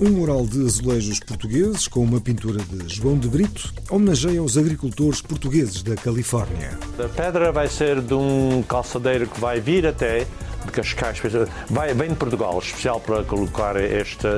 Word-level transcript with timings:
Um 0.00 0.10
mural 0.10 0.46
de 0.46 0.64
azulejos 0.64 1.18
portugueses 1.18 1.88
com 1.88 2.04
uma 2.04 2.20
pintura 2.20 2.62
de 2.62 2.94
João 2.94 3.18
de 3.18 3.26
Brito 3.26 3.74
homenageia 3.90 4.40
os 4.40 4.56
agricultores 4.56 5.20
portugueses 5.20 5.82
da 5.82 5.96
Califórnia. 5.96 6.78
A 7.04 7.08
pedra 7.08 7.50
vai 7.50 7.66
ser 7.66 8.00
de 8.00 8.14
um 8.14 8.62
calçadeiro 8.62 9.26
que 9.26 9.40
vai 9.40 9.60
vir 9.60 9.84
até 9.84 10.20
de 10.64 10.70
Cascais, 10.70 11.20
vai, 11.68 11.92
vem 11.94 12.10
de 12.10 12.14
Portugal, 12.14 12.60
especial 12.60 13.00
para 13.00 13.24
colocar 13.24 13.74
este, 13.74 14.28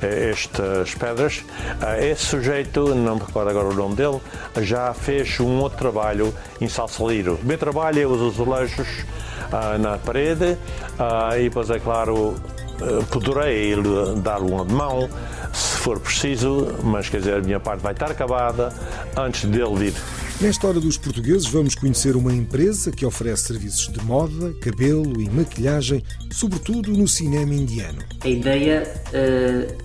estas 0.00 0.94
pedras. 0.94 1.44
Ah, 1.82 2.00
Esse 2.02 2.24
sujeito, 2.24 2.94
não 2.94 3.16
me 3.16 3.20
recordo 3.20 3.50
agora 3.50 3.68
o 3.68 3.74
nome 3.74 3.96
dele, 3.96 4.20
já 4.62 4.94
fez 4.94 5.38
um 5.38 5.58
outro 5.58 5.76
trabalho 5.76 6.32
em 6.62 6.68
Salsaliro. 6.68 7.38
O 7.42 7.46
meu 7.46 7.58
trabalho 7.58 8.00
é 8.00 8.06
os 8.06 8.22
azulejos 8.34 9.04
ah, 9.52 9.76
na 9.76 9.98
parede 9.98 10.56
ah, 10.98 11.36
e 11.38 11.44
depois, 11.44 11.68
é 11.68 11.78
claro, 11.78 12.36
poderei 13.10 13.74
lhe 13.74 14.20
dar 14.22 14.40
uma 14.40 14.64
de 14.64 14.74
mão 14.74 15.08
se 15.52 15.76
for 15.78 16.00
preciso, 16.00 16.74
mas 16.82 17.08
quer 17.08 17.18
dizer, 17.18 17.34
a 17.34 17.40
minha 17.40 17.60
parte 17.60 17.80
vai 17.80 17.92
estar 17.92 18.10
acabada 18.10 18.72
antes 19.16 19.44
dele 19.44 19.74
vir. 19.76 19.94
Nesta 20.40 20.66
hora 20.66 20.80
dos 20.80 20.98
portugueses, 20.98 21.46
vamos 21.46 21.76
conhecer 21.76 22.16
uma 22.16 22.32
empresa 22.32 22.90
que 22.90 23.06
oferece 23.06 23.44
serviços 23.44 23.92
de 23.92 24.02
moda, 24.04 24.52
cabelo 24.60 25.20
e 25.20 25.30
maquilhagem, 25.30 26.02
sobretudo 26.32 26.90
no 26.92 27.06
cinema 27.06 27.54
indiano. 27.54 28.00
A 28.20 28.28
ideia 28.28 28.82
eh, 29.12 29.76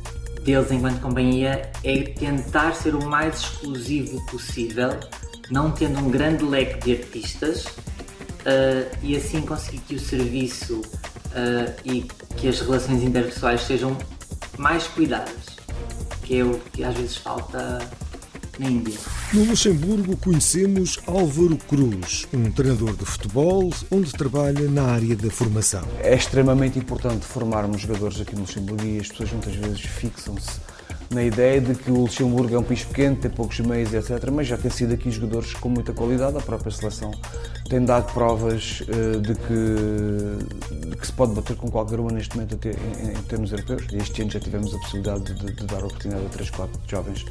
deles 0.44 0.72
enquanto 0.72 1.00
companhia 1.02 1.72
é 1.84 2.02
tentar 2.02 2.74
ser 2.74 2.96
o 2.96 3.06
mais 3.06 3.42
exclusivo 3.42 4.26
possível, 4.26 4.90
não 5.52 5.70
tendo 5.72 6.00
um 6.00 6.10
grande 6.10 6.44
leque 6.44 6.84
de 6.84 7.04
artistas 7.04 7.66
eh, 8.46 8.88
e 9.04 9.16
assim 9.16 9.42
conseguir 9.42 9.80
que 9.80 9.96
o 9.96 10.00
serviço 10.00 10.82
eh, 11.36 11.76
e 11.86 12.02
que 12.38 12.48
as 12.48 12.60
relações 12.60 13.04
interpessoais 13.04 13.62
sejam 13.62 13.98
mais 14.58 14.88
cuidadas, 14.88 15.58
que 16.24 16.40
é 16.40 16.44
o 16.44 16.60
que 16.72 16.84
às 16.84 16.96
vezes 16.96 17.18
falta 17.18 17.80
na 18.60 18.70
Índia. 18.70 18.98
No 19.34 19.46
Luxemburgo 19.46 20.18
conhecemos 20.18 21.00
Álvaro 21.08 21.58
Cruz, 21.58 22.28
um 22.34 22.52
treinador 22.52 22.96
de 22.96 23.06
futebol 23.06 23.72
onde 23.90 24.12
trabalha 24.12 24.70
na 24.70 24.84
área 24.84 25.16
da 25.16 25.30
formação. 25.30 25.84
É 26.02 26.14
extremamente 26.14 26.78
importante 26.78 27.26
formarmos 27.26 27.82
jogadores 27.82 28.20
aqui 28.20 28.36
no 28.36 28.42
Luxemburgo 28.42 28.86
e 28.86 29.00
as 29.00 29.08
pessoas 29.08 29.32
muitas 29.32 29.56
vezes 29.56 29.82
fixam-se 29.82 30.60
na 31.12 31.24
ideia 31.24 31.60
de 31.60 31.74
que 31.76 31.90
o 31.90 32.02
Luxemburgo 32.02 32.54
é 32.56 32.60
um 32.60 32.64
país 32.64 32.84
pequeno, 32.84 33.16
tem 33.16 33.32
poucos 33.32 33.60
meios, 33.62 33.94
etc. 33.94 34.30
Mas 34.32 34.48
já 34.48 34.58
tem 34.58 34.70
sido 34.70 34.94
aqui 34.94 35.10
jogadores 35.10 35.54
com 35.54 35.68
muita 35.70 35.92
qualidade, 35.94 36.38
a 36.38 36.42
própria 36.42 36.72
seleção 36.72 37.12
tem 37.70 37.84
dado 37.84 38.12
provas 38.14 38.84
eh, 38.88 39.20
de 39.20 39.36
que, 39.36 40.88
de 40.90 40.96
que 40.98 41.06
se 41.06 41.14
pode 41.14 41.34
bater 41.34 41.56
com 41.56 41.70
qualquer 41.70 42.00
uma 42.00 42.12
neste 42.12 42.36
momento 42.36 42.56
até 42.56 42.72
em, 42.72 43.12
em 43.12 43.24
termos 43.24 43.52
europeus. 43.52 43.84
Este 43.94 44.22
ano 44.22 44.32
já 44.32 44.40
tivemos 44.40 44.74
a 44.74 44.78
possibilidade 44.80 45.34
de, 45.34 45.54
de 45.54 45.66
dar 45.66 45.84
oportunidade 45.84 46.26
a 46.26 46.30
3, 46.30 46.50
4 46.50 46.80
jovens 46.88 47.26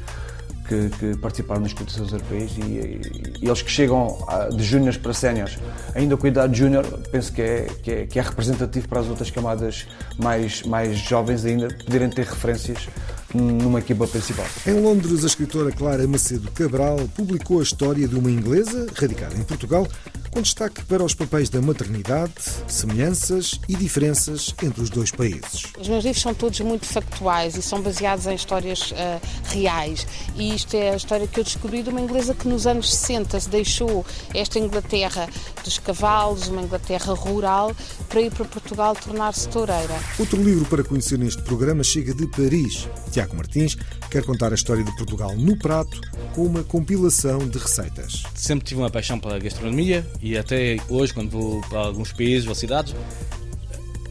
que, 0.67 0.89
que 0.99 1.17
participaram 1.17 1.61
nas 1.61 1.73
competições 1.73 2.11
europeias 2.11 2.51
e, 2.57 2.61
e- 2.61 3.33
e 3.41 3.45
eles 3.47 3.61
que 3.61 3.71
chegam 3.71 4.17
ah, 4.27 4.47
de 4.49 4.63
júniores 4.63 4.97
para 4.97 5.13
séniores, 5.13 5.57
ainda 5.95 6.15
com 6.15 6.25
a 6.25 6.29
idade 6.29 6.53
de 6.53 6.59
júnior, 6.59 6.85
penso 7.11 7.33
que 7.33 7.41
é, 7.41 7.67
que, 7.81 7.91
é, 7.91 8.05
que 8.05 8.19
é 8.19 8.21
representativo 8.21 8.87
para 8.87 8.99
as 9.01 9.07
outras 9.07 9.31
camadas 9.31 9.87
mais, 10.17 10.61
mais 10.63 10.97
jovens 10.99 11.43
ainda 11.43 11.67
poderem 11.85 12.09
ter 12.09 12.25
referências 12.25 12.87
numa 13.33 13.79
equipa 13.79 14.07
principal. 14.07 14.45
Em 14.65 14.73
Londres, 14.73 15.23
a 15.23 15.27
escritora 15.27 15.71
Clara 15.71 16.07
Macedo 16.07 16.49
Cabral 16.51 16.97
publicou 17.15 17.59
a 17.59 17.63
história 17.63 18.07
de 18.07 18.15
uma 18.15 18.31
inglesa 18.31 18.87
radicada 18.95 19.35
em 19.35 19.43
Portugal, 19.43 19.87
com 20.31 20.41
destaque 20.41 20.83
para 20.85 21.03
os 21.03 21.13
papéis 21.13 21.49
da 21.49 21.61
maternidade, 21.61 22.33
semelhanças 22.67 23.59
e 23.67 23.75
diferenças 23.75 24.53
entre 24.63 24.81
os 24.81 24.89
dois 24.89 25.11
países. 25.11 25.63
Os 25.79 25.87
meus 25.87 26.03
livros 26.03 26.21
são 26.21 26.33
todos 26.33 26.59
muito 26.61 26.85
factuais 26.85 27.55
e 27.55 27.61
são 27.61 27.81
baseados 27.81 28.27
em 28.27 28.35
histórias 28.35 28.93
ah, 28.95 29.19
reais. 29.45 30.05
E 30.35 30.55
isto 30.55 30.75
é 30.75 30.91
a 30.91 30.95
história 30.95 31.27
que 31.27 31.39
eu 31.39 31.43
descobri 31.43 31.83
de 31.83 31.89
uma 31.89 32.01
inglesa 32.01 32.33
que 32.33 32.47
nos 32.47 32.67
anos 32.67 32.93
60 32.95 33.39
se 33.39 33.49
deixou 33.49 34.05
esta 34.33 34.59
Inglaterra 34.59 35.27
dos 35.63 35.77
cavalos, 35.79 36.47
uma 36.47 36.61
Inglaterra 36.61 37.13
rural, 37.13 37.75
para 38.07 38.21
ir 38.21 38.31
para 38.31 38.45
Portugal 38.45 38.95
tornar-se 38.95 39.47
toureira. 39.49 39.99
Outro 40.17 40.41
livro 40.41 40.65
para 40.65 40.83
conhecer 40.83 41.17
neste 41.17 41.41
programa 41.41 41.83
chega 41.83 42.13
de 42.13 42.27
Paris. 42.27 42.87
Tiago 43.11 43.35
Martins 43.35 43.77
quer 44.09 44.23
contar 44.23 44.51
a 44.51 44.55
história 44.55 44.83
de 44.83 44.95
Portugal 44.95 45.35
no 45.35 45.57
prato 45.57 45.99
com 46.33 46.45
uma 46.45 46.63
compilação 46.63 47.39
de 47.47 47.57
receitas. 47.57 48.23
sempre 48.35 48.65
tive 48.65 48.81
uma 48.81 48.89
paixão 48.89 49.19
pela 49.19 49.39
gastronomia 49.39 50.05
e 50.21 50.37
até 50.37 50.77
hoje, 50.89 51.13
quando 51.13 51.29
vou 51.29 51.61
para 51.61 51.79
alguns 51.79 52.11
países 52.11 52.47
ou 52.47 52.55
cidades, 52.55 52.93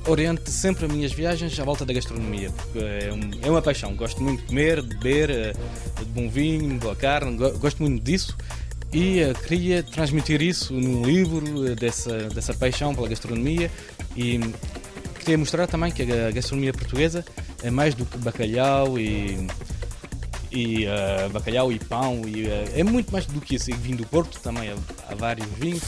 oriento 0.06 0.50
sempre 0.50 0.86
as 0.86 0.92
minhas 0.92 1.12
viagens 1.12 1.58
à 1.60 1.64
volta 1.64 1.84
da 1.84 1.92
gastronomia, 1.92 2.50
porque 2.50 2.78
é, 2.78 3.12
um- 3.12 3.30
é 3.46 3.50
uma 3.50 3.60
paixão. 3.60 3.94
Gosto 3.94 4.22
muito 4.22 4.40
de 4.40 4.46
comer, 4.46 4.80
de 4.82 4.96
beber, 4.96 5.30
eh, 5.30 5.52
de 5.98 6.04
bom 6.06 6.28
vinho, 6.30 6.78
boa 6.78 6.96
carne, 6.96 7.36
go- 7.36 7.58
gosto 7.58 7.82
muito 7.82 8.02
disso 8.02 8.34
e 8.92 9.20
eh, 9.20 9.34
queria 9.46 9.82
transmitir 9.82 10.40
isso 10.40 10.72
num 10.72 11.04
livro, 11.04 11.66
eh, 11.70 11.74
dessa, 11.74 12.16
dessa 12.30 12.54
paixão 12.54 12.94
pela 12.94 13.06
gastronomia 13.08 13.70
e 14.16 14.40
queria 15.18 15.36
mostrar 15.36 15.66
também 15.66 15.92
que 15.92 16.02
a 16.10 16.30
gastronomia 16.30 16.72
portuguesa 16.72 17.22
é 17.62 17.70
mais 17.70 17.94
do 17.94 18.06
que 18.06 18.16
bacalhau 18.16 18.98
e 18.98 19.46
e 20.50 20.84
eh, 20.84 21.28
bacalhau 21.32 21.70
e 21.72 21.78
pão 21.78 22.22
e 22.26 22.46
eh, 22.46 22.72
é 22.76 22.84
muito 22.84 23.12
mais 23.12 23.26
do 23.26 23.40
que 23.40 23.56
isso. 23.56 23.70
E 23.70 23.74
vinho 23.74 23.98
do 23.98 24.06
Porto 24.06 24.38
também 24.40 24.70
há, 24.70 24.74
há 25.10 25.14
vários 25.14 25.46
vinhos. 25.58 25.82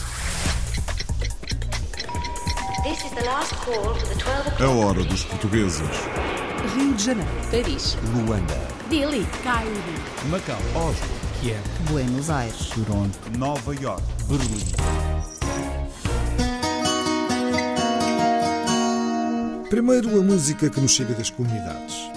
This 2.83 3.03
is 3.05 3.11
the 3.11 3.23
last 3.23 3.53
call 3.57 3.93
for 3.93 4.07
the 4.07 4.15
12 4.15 4.47
o'clock. 4.47 4.63
A 4.63 4.69
hora 4.69 5.03
dos 5.03 5.23
portugueses. 5.25 5.81
Rio 6.75 6.93
de 6.93 7.03
Janeiro, 7.03 7.31
Paris. 7.51 7.97
Luanda, 8.13 8.67
Dili, 8.89 9.25
Cairo, 9.43 9.71
Macau, 10.29 10.57
Oslo, 10.75 11.07
Kiev, 11.41 11.61
Buenos 11.89 12.29
Aires, 12.29 12.69
Toronto, 12.69 13.17
Nova 13.37 13.75
York, 13.75 14.03
Berlim. 14.27 14.91
Primeiro, 19.69 20.19
a 20.19 20.23
música 20.23 20.69
que 20.69 20.81
nos 20.81 20.91
chega 20.91 21.13
das 21.13 21.29
comunidades. 21.29 22.10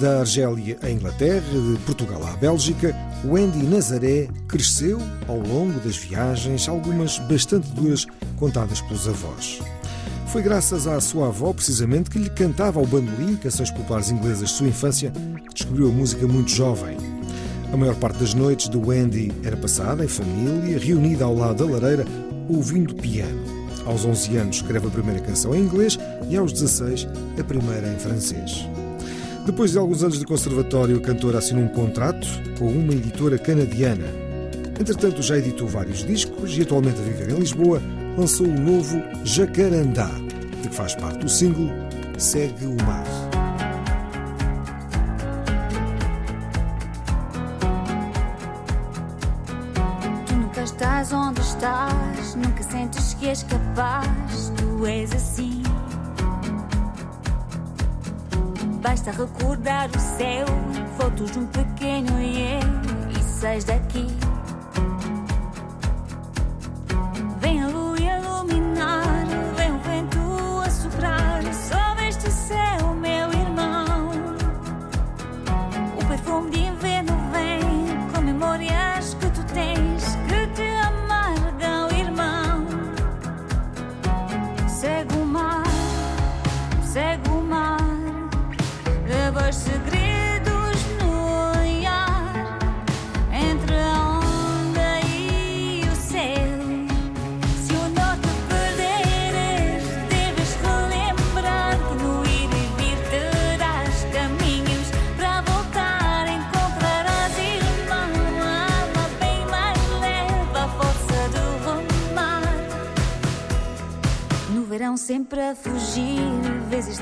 Da 0.00 0.20
Argélia 0.20 0.78
à 0.82 0.90
Inglaterra, 0.90 1.40
de 1.40 1.78
Portugal 1.84 2.24
à 2.26 2.36
Bélgica, 2.36 2.94
Wendy 3.24 3.62
Nazaré 3.64 4.28
cresceu 4.48 4.98
ao 5.28 5.38
longo 5.38 5.78
das 5.80 5.96
viagens, 5.96 6.68
algumas 6.68 7.18
bastante 7.20 7.68
duras, 7.72 8.06
contadas 8.38 8.80
pelos 8.80 9.06
avós. 9.06 9.60
Foi 10.28 10.42
graças 10.42 10.86
à 10.86 10.98
sua 10.98 11.28
avó, 11.28 11.52
precisamente, 11.52 12.08
que 12.08 12.18
lhe 12.18 12.30
cantava 12.30 12.80
ao 12.80 12.86
bandolim 12.86 13.36
canções 13.36 13.70
populares 13.70 14.10
inglesas 14.10 14.48
de 14.48 14.54
sua 14.54 14.68
infância, 14.68 15.12
que 15.46 15.54
descobriu 15.54 15.88
a 15.88 15.92
música 15.92 16.26
muito 16.26 16.50
jovem. 16.50 16.96
A 17.70 17.76
maior 17.76 17.94
parte 17.96 18.18
das 18.18 18.32
noites 18.32 18.68
de 18.68 18.76
Wendy 18.76 19.30
era 19.44 19.56
passada 19.56 20.04
em 20.04 20.08
família, 20.08 20.78
reunida 20.78 21.24
ao 21.24 21.34
lado 21.34 21.64
da 21.64 21.70
lareira, 21.70 22.06
ouvindo 22.48 22.94
piano. 22.94 23.42
Aos 23.84 24.04
11 24.04 24.36
anos 24.36 24.56
escreve 24.56 24.86
a 24.86 24.90
primeira 24.90 25.20
canção 25.20 25.54
em 25.54 25.60
inglês 25.60 25.98
e 26.30 26.36
aos 26.36 26.52
16 26.52 27.06
a 27.38 27.44
primeira 27.44 27.88
em 27.88 27.98
francês. 27.98 28.66
Depois 29.44 29.72
de 29.72 29.78
alguns 29.78 30.04
anos 30.04 30.18
de 30.20 30.24
conservatório, 30.24 30.98
a 30.98 31.00
cantora 31.00 31.38
assinou 31.38 31.64
um 31.64 31.68
contrato 31.68 32.26
com 32.58 32.68
uma 32.68 32.92
editora 32.92 33.36
canadiana. 33.38 34.06
Entretanto, 34.80 35.20
já 35.20 35.36
editou 35.36 35.66
vários 35.66 36.04
discos 36.04 36.56
e 36.56 36.62
atualmente 36.62 37.00
a 37.00 37.02
viver 37.02 37.30
em 37.30 37.38
Lisboa, 37.40 37.82
lançou 38.16 38.46
o 38.46 38.60
novo 38.60 39.02
Jacarandá, 39.24 40.10
de 40.62 40.68
que 40.68 40.74
faz 40.74 40.94
parte 40.94 41.24
o 41.24 41.28
single 41.28 41.70
Segue 42.18 42.66
o 42.66 42.76
Mar. 42.84 43.04
Tu 50.26 50.34
nunca 50.36 50.62
estás 50.62 51.12
onde 51.12 51.40
estás, 51.40 52.36
nunca 52.36 52.62
sentes 52.62 53.14
que 53.14 53.26
és 53.26 53.42
capaz, 53.42 54.52
tu 54.56 54.86
és 54.86 55.12
assim. 55.12 55.51
Basta 58.82 59.12
recordar 59.12 59.88
o 59.90 60.00
céu, 60.00 60.44
fotos 60.98 61.30
de 61.30 61.38
um 61.38 61.46
pequeno 61.46 62.20
eu 62.20 63.16
e 63.16 63.22
sais 63.22 63.62
daqui. 63.62 64.21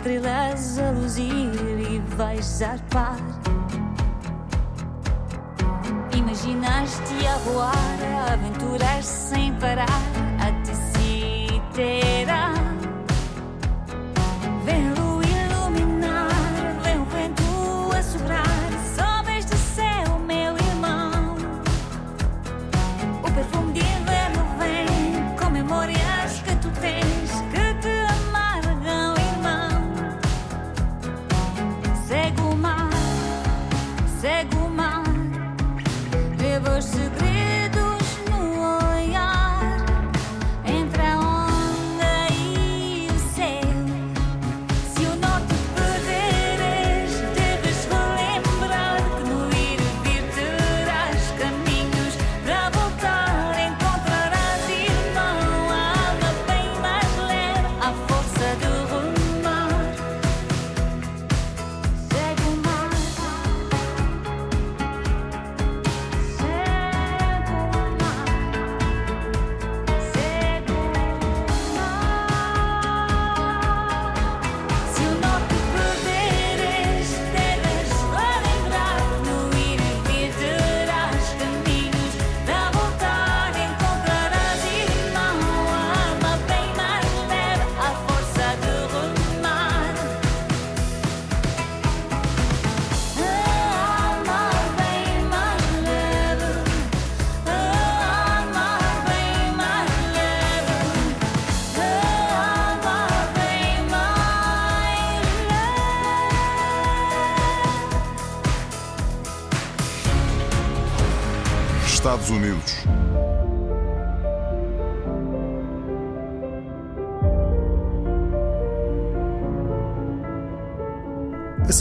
Estrelas 0.01 0.79
a 0.79 0.91
luzir 0.93 1.53
e 1.93 1.99
vais 2.17 2.47
zarpar. 2.47 3.30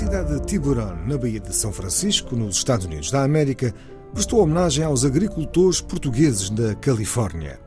Cidade 0.10 0.40
de 0.40 0.46
Tiburon, 0.48 0.96
na 1.06 1.20
Baía 1.20 1.40
de 1.40 1.56
São 1.56 1.72
Francisco, 1.72 2.36
nos 2.36 2.56
Estados 2.56 2.88
Unidos 2.88 3.12
da 3.12 3.24
América, 3.24 3.72
prestou 4.12 4.42
homenagem 4.42 4.84
aos 4.84 5.06
agricultores 5.06 5.82
portugueses 5.82 6.50
da 6.50 6.74
Califórnia. 6.74 7.60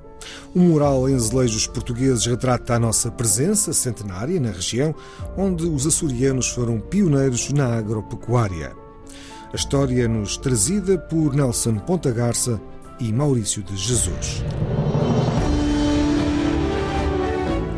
Um 0.52 0.70
mural 0.70 1.08
em 1.08 1.14
azulejos 1.14 1.68
portugueses 1.68 2.26
retrata 2.26 2.74
a 2.74 2.80
nossa 2.80 3.12
presença 3.12 3.72
centenária 3.72 4.40
na 4.40 4.50
região, 4.50 4.92
onde 5.36 5.66
os 5.66 5.86
açorianos 5.86 6.48
foram 6.48 6.80
pioneiros 6.80 7.52
na 7.52 7.76
agropecuária. 7.76 8.72
A 9.52 9.54
história 9.54 10.08
nos 10.08 10.36
trazida 10.36 10.98
por 10.98 11.36
Nelson 11.36 11.76
Ponta 11.76 12.10
Garça 12.10 12.60
e 12.98 13.12
Maurício 13.12 13.62
de 13.62 13.76
Jesus. 13.76 14.42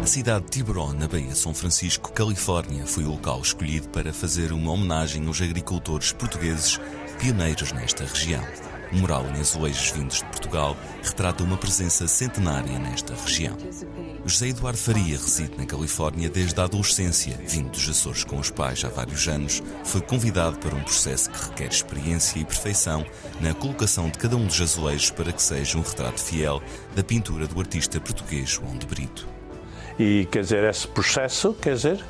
A 0.05 0.07
cidade 0.07 0.45
de 0.45 0.51
Tiburon, 0.51 0.93
na 0.93 1.09
Baía 1.09 1.35
São 1.35 1.55
Francisco, 1.55 2.13
Califórnia, 2.13 2.87
foi 2.87 3.05
o 3.05 3.13
local 3.13 3.41
escolhido 3.41 3.89
para 3.89 4.13
fazer 4.13 4.53
uma 4.53 4.71
homenagem 4.71 5.27
aos 5.27 5.41
agricultores 5.41 6.13
portugueses 6.13 6.79
pioneiros 7.19 7.73
nesta 7.73 8.05
região. 8.05 8.45
O 8.93 8.97
mural 8.97 9.25
em 9.31 9.41
azulejos 9.41 9.93
vindos 9.93 10.19
de 10.19 10.25
Portugal 10.27 10.77
retrata 11.03 11.43
uma 11.43 11.57
presença 11.57 12.07
centenária 12.07 12.79
nesta 12.79 13.15
região. 13.15 13.57
José 14.27 14.49
Eduardo 14.49 14.79
Faria 14.79 15.17
reside 15.17 15.57
na 15.57 15.65
Califórnia 15.65 16.29
desde 16.29 16.61
a 16.61 16.65
adolescência. 16.65 17.41
Vindo 17.49 17.71
dos 17.71 17.89
Açores 17.89 18.25
com 18.25 18.39
os 18.39 18.51
pais 18.51 18.85
há 18.85 18.91
vários 18.91 19.27
anos, 19.27 19.63
foi 19.85 20.03
convidado 20.03 20.59
para 20.59 20.77
um 20.77 20.85
processo 20.85 21.31
que 21.31 21.45
requer 21.47 21.69
experiência 21.69 22.39
e 22.39 22.45
perfeição 22.45 23.07
na 23.41 23.55
colocação 23.55 24.11
de 24.11 24.19
cada 24.19 24.37
um 24.37 24.45
dos 24.45 24.61
azulejos 24.61 25.09
para 25.09 25.33
que 25.33 25.43
seja 25.43 25.79
um 25.79 25.83
retrato 25.83 26.21
fiel 26.21 26.63
da 26.95 27.03
pintura 27.03 27.47
do 27.47 27.59
artista 27.59 27.99
português 27.99 28.51
João 28.51 28.77
de 28.77 28.85
Brito. 28.85 29.34
E 29.99 30.27
quer 30.31 30.41
dizer, 30.41 30.65
esse 30.65 30.89
processo, 30.89 31.55
quer 31.55 31.75
dizer, 31.75 32.05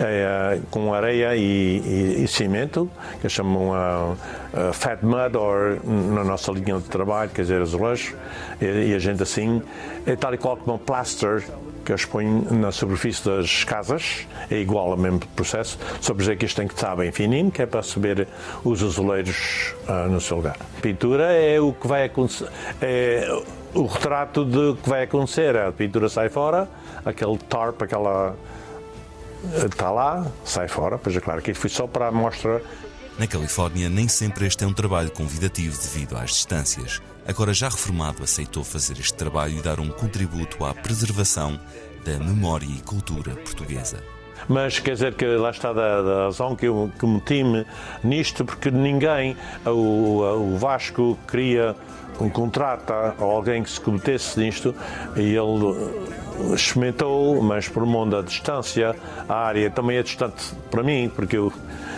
é, 0.00 0.60
com 0.70 0.94
areia 0.94 1.34
e, 1.34 1.40
e, 1.40 2.24
e 2.24 2.28
cimento, 2.28 2.88
que 3.20 3.28
chamam 3.28 3.70
uh, 3.70 4.12
uh, 4.12 4.72
fat 4.72 5.02
mud, 5.02 5.36
ou 5.36 6.12
na 6.12 6.22
nossa 6.24 6.52
linha 6.52 6.78
de 6.78 6.84
trabalho, 6.84 7.30
quer 7.30 7.42
dizer, 7.42 7.60
azulejos, 7.60 8.14
e, 8.60 8.90
e 8.90 8.94
a 8.94 8.98
gente 8.98 9.22
assim, 9.22 9.60
é 10.06 10.14
tal 10.14 10.32
e 10.32 10.38
qual 10.38 10.56
como 10.56 10.78
plaster 10.78 11.44
que 11.84 11.92
eles 11.92 12.04
põem 12.04 12.42
na 12.50 12.70
superfície 12.70 13.24
das 13.24 13.64
casas, 13.64 14.26
é 14.50 14.56
igual 14.56 14.90
ao 14.90 14.96
mesmo 14.96 15.20
processo, 15.34 15.78
só 16.00 16.12
por 16.12 16.20
dizer 16.20 16.36
que 16.36 16.44
isto 16.44 16.56
tem 16.56 16.68
que 16.68 16.74
estar 16.74 16.94
bem 16.94 17.10
fininho, 17.10 17.50
que 17.50 17.62
é 17.62 17.66
para 17.66 17.80
receber 17.80 18.28
os 18.62 18.82
azuleiros 18.82 19.74
uh, 19.88 20.08
no 20.08 20.20
seu 20.20 20.36
lugar. 20.36 20.56
Pintura 20.82 21.32
é 21.32 21.58
o 21.58 21.72
que 21.72 21.88
vai 21.88 22.04
acontecer, 22.04 22.48
é 22.80 23.26
o 23.74 23.86
retrato 23.86 24.44
de 24.44 24.80
que 24.80 24.88
vai 24.88 25.04
acontecer, 25.04 25.56
a 25.56 25.72
pintura 25.72 26.08
sai 26.08 26.28
fora, 26.28 26.68
aquele 27.04 27.38
tarp, 27.38 27.82
aquela 27.82 28.36
está 29.64 29.90
lá, 29.90 30.26
sai 30.44 30.68
fora, 30.68 30.98
pois 30.98 31.16
é 31.16 31.20
claro 31.20 31.40
que 31.42 31.54
foi 31.54 31.70
só 31.70 31.86
para 31.86 32.08
a 32.08 32.12
mostra. 32.12 32.62
Na 33.18 33.26
Califórnia, 33.26 33.88
nem 33.88 34.08
sempre 34.08 34.46
este 34.46 34.64
é 34.64 34.66
um 34.66 34.72
trabalho 34.72 35.10
convidativo 35.10 35.76
devido 35.80 36.16
às 36.16 36.30
distâncias. 36.30 37.02
Agora, 37.26 37.52
já 37.52 37.68
reformado, 37.68 38.22
aceitou 38.22 38.64
fazer 38.64 38.98
este 38.98 39.14
trabalho 39.14 39.58
e 39.58 39.62
dar 39.62 39.80
um 39.80 39.90
contributo 39.90 40.64
à 40.64 40.72
preservação 40.72 41.58
da 42.04 42.18
memória 42.24 42.66
e 42.66 42.80
cultura 42.80 43.34
portuguesa. 43.34 44.02
Mas 44.48 44.78
quer 44.78 44.92
dizer 44.92 45.14
que 45.14 45.26
lá 45.26 45.50
está 45.50 45.72
da, 45.72 46.00
da 46.00 46.24
razão 46.26 46.56
que 46.56 46.66
eu 46.66 46.90
que 46.98 47.06
meti-me 47.06 47.66
nisto, 48.02 48.44
porque 48.44 48.70
ninguém, 48.70 49.36
o, 49.66 50.22
o 50.54 50.56
Vasco 50.56 51.18
queria 51.28 51.76
um 52.20 52.28
contrato 52.28 52.92
a 52.92 53.14
alguém 53.18 53.62
que 53.62 53.70
se 53.70 53.80
cometesse 53.80 54.38
nisto 54.38 54.74
e 55.16 55.34
ele 55.34 56.54
experimentou, 56.54 57.40
mas 57.42 57.68
por 57.68 57.84
mão 57.84 58.08
da 58.08 58.22
distância, 58.22 58.94
a 59.28 59.34
área 59.34 59.70
também 59.70 59.96
é 59.96 60.02
distante 60.02 60.54
para 60.70 60.82
mim, 60.82 61.10
porque 61.14 61.36
eu, 61.36 61.52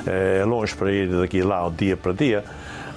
é 0.07 0.45
longe 0.45 0.75
para 0.75 0.93
ir 0.93 1.09
daqui 1.09 1.43
lá 1.43 1.71
dia 1.77 1.97
para 1.97 2.13
dia, 2.13 2.45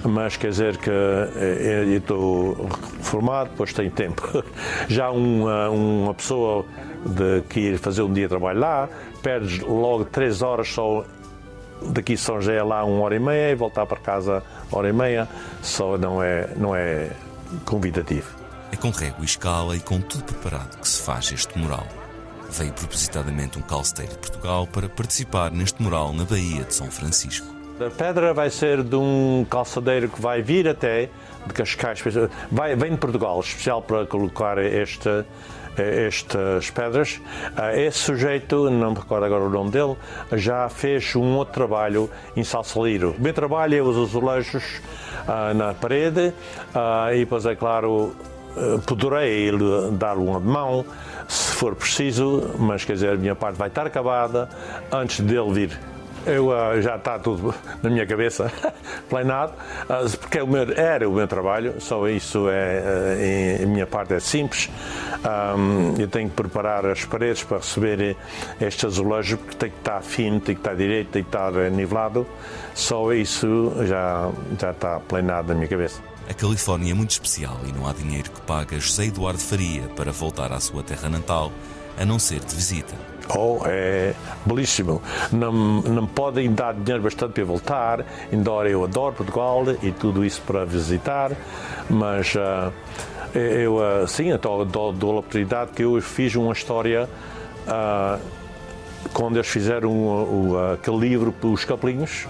mas 0.04 0.36
quer 0.36 0.50
dizer 0.50 0.76
que 0.76 0.90
eu 0.90 1.96
estou 1.96 2.68
formado, 3.00 3.50
depois 3.50 3.72
tenho 3.72 3.90
tempo. 3.90 4.22
Já 4.88 5.10
uma, 5.10 5.70
uma 5.70 6.14
pessoa 6.14 6.64
de 7.06 7.42
que 7.48 7.60
ir 7.60 7.78
fazer 7.78 8.02
um 8.02 8.12
dia 8.12 8.24
de 8.24 8.28
trabalho 8.28 8.60
lá, 8.60 8.88
perdes 9.22 9.60
logo 9.60 10.04
três 10.04 10.42
horas 10.42 10.68
só 10.68 11.04
daqui 11.82 12.16
São 12.16 12.40
José 12.40 12.62
lá 12.62 12.84
uma 12.84 13.02
hora 13.04 13.16
e 13.16 13.20
meia 13.20 13.50
e 13.50 13.54
voltar 13.54 13.86
para 13.86 13.98
casa 13.98 14.42
hora 14.70 14.88
e 14.88 14.92
meia, 14.92 15.28
só 15.62 15.96
não 15.98 16.22
é, 16.22 16.48
não 16.56 16.74
é 16.74 17.10
convidativo. 17.64 18.28
É 18.72 18.76
com 18.76 18.90
régua 18.90 19.20
e 19.22 19.24
escala 19.24 19.76
e 19.76 19.80
com 19.80 20.00
tudo 20.00 20.24
preparado 20.24 20.78
que 20.78 20.88
se 20.88 21.02
faz 21.02 21.30
este 21.32 21.58
mural. 21.58 21.86
veio 22.50 22.72
propositadamente 22.72 23.58
um 23.58 23.62
calceteiro 23.62 24.12
de 24.12 24.18
Portugal 24.18 24.66
para 24.66 24.88
participar 24.88 25.50
neste 25.50 25.82
mural 25.82 26.12
na 26.12 26.24
Baía 26.24 26.64
de 26.64 26.74
São 26.74 26.90
Francisco. 26.90 27.54
A 27.80 27.90
pedra 27.90 28.32
vai 28.32 28.50
ser 28.50 28.84
de 28.84 28.94
um 28.94 29.44
calçadeiro 29.50 30.08
que 30.08 30.20
vai 30.20 30.40
vir 30.40 30.68
até 30.68 31.08
de 31.44 31.52
Cascais, 31.52 32.00
vai, 32.50 32.76
vem 32.76 32.92
de 32.92 32.98
Portugal, 32.98 33.40
especial 33.40 33.82
para 33.82 34.06
colocar 34.06 34.58
este, 34.58 35.24
estas 35.76 36.70
pedras. 36.70 37.20
Ah, 37.56 37.76
esse 37.76 37.98
sujeito, 37.98 38.70
não 38.70 38.92
me 38.92 38.98
recordo 38.98 39.24
agora 39.24 39.44
o 39.44 39.50
nome 39.50 39.70
dele, 39.70 39.96
já 40.32 40.68
fez 40.68 41.14
um 41.16 41.34
outro 41.36 41.54
trabalho 41.54 42.10
em 42.36 42.44
Salsaliro. 42.44 43.14
O 43.18 43.20
meu 43.20 43.32
trabalho 43.32 43.74
é 43.74 43.82
os 43.82 43.96
azulejos 43.96 44.80
ah, 45.26 45.52
na 45.54 45.74
parede 45.74 46.32
ah, 46.74 47.14
e 47.14 47.20
depois, 47.20 47.46
é 47.46 47.54
claro, 47.54 48.14
poderei 48.86 49.50
dar 49.92 50.16
uma 50.16 50.40
de 50.40 50.46
mão 50.46 50.84
se 51.28 51.52
for 51.52 51.74
preciso, 51.74 52.54
mas 52.58 52.84
quer 52.84 52.94
dizer, 52.94 53.10
a 53.14 53.16
minha 53.16 53.34
parte 53.34 53.56
vai 53.56 53.68
estar 53.68 53.86
acabada 53.86 54.48
antes 54.92 55.20
dele 55.20 55.52
vir. 55.52 55.93
Eu 56.26 56.48
uh, 56.48 56.80
já 56.80 56.96
está 56.96 57.18
tudo 57.18 57.54
na 57.82 57.90
minha 57.90 58.06
cabeça, 58.06 58.50
planeado, 59.10 59.52
uh, 59.52 60.18
porque 60.18 60.38
é 60.38 60.42
o 60.42 60.46
meu, 60.46 60.72
era 60.72 61.08
o 61.08 61.12
meu 61.12 61.28
trabalho, 61.28 61.74
só 61.80 62.08
isso 62.08 62.48
é, 62.48 63.60
uh, 63.60 63.62
a 63.62 63.66
minha 63.66 63.86
parte 63.86 64.14
é 64.14 64.20
simples. 64.20 64.70
Um, 65.56 66.00
eu 66.00 66.08
tenho 66.08 66.30
que 66.30 66.34
preparar 66.34 66.86
as 66.86 67.04
paredes 67.04 67.42
para 67.42 67.58
receber 67.58 68.16
este 68.60 68.86
azulejo, 68.86 69.36
porque 69.36 69.56
tem 69.56 69.70
que 69.70 69.78
estar 69.78 70.00
fino, 70.02 70.40
tem 70.40 70.54
que 70.54 70.60
estar 70.60 70.74
direito, 70.74 71.10
tem 71.10 71.22
que 71.22 71.28
estar 71.28 71.52
nivelado. 71.70 72.26
Só 72.74 73.12
isso 73.12 73.72
já, 73.86 74.30
já 74.58 74.70
está 74.70 75.00
planeado 75.00 75.48
na 75.48 75.54
minha 75.54 75.68
cabeça. 75.68 76.00
A 76.28 76.32
Califórnia 76.32 76.92
é 76.92 76.94
muito 76.94 77.10
especial 77.10 77.60
e 77.66 77.72
não 77.72 77.86
há 77.86 77.92
dinheiro 77.92 78.30
que 78.30 78.40
pague 78.42 78.80
José 78.80 79.06
Eduardo 79.06 79.38
Faria 79.38 79.82
para 79.94 80.10
voltar 80.10 80.52
à 80.52 80.60
sua 80.60 80.82
terra 80.82 81.08
natal, 81.08 81.52
a 81.98 82.04
não 82.04 82.18
ser 82.18 82.40
de 82.40 82.54
visita. 82.54 83.13
Oh, 83.28 83.60
é 83.64 84.14
belíssimo. 84.44 85.00
Não, 85.32 85.52
não 85.52 86.06
podem 86.06 86.52
dar 86.52 86.74
dinheiro 86.74 87.02
bastante 87.02 87.32
para 87.32 87.44
voltar, 87.44 88.04
embora 88.32 88.68
eu 88.68 88.84
adoro 88.84 89.14
Portugal 89.14 89.64
e 89.82 89.90
tudo 89.92 90.24
isso 90.24 90.42
para 90.42 90.64
visitar, 90.64 91.32
mas 91.88 92.34
uh, 92.34 92.72
eu, 93.34 93.76
uh, 93.76 94.06
sim, 94.06 94.30
eu 94.30 94.38
dou, 94.38 94.92
dou 94.92 95.16
a 95.16 95.18
oportunidade 95.20 95.72
que 95.72 95.82
eu 95.82 96.00
fiz 96.02 96.34
uma 96.34 96.52
história 96.52 97.08
uh, 97.66 98.20
quando 99.12 99.36
eles 99.36 99.48
fizeram 99.48 99.90
o, 99.90 100.50
o, 100.50 100.72
aquele 100.72 100.98
livro 100.98 101.32
para 101.32 101.48
os 101.48 101.64
capelinhos. 101.64 102.26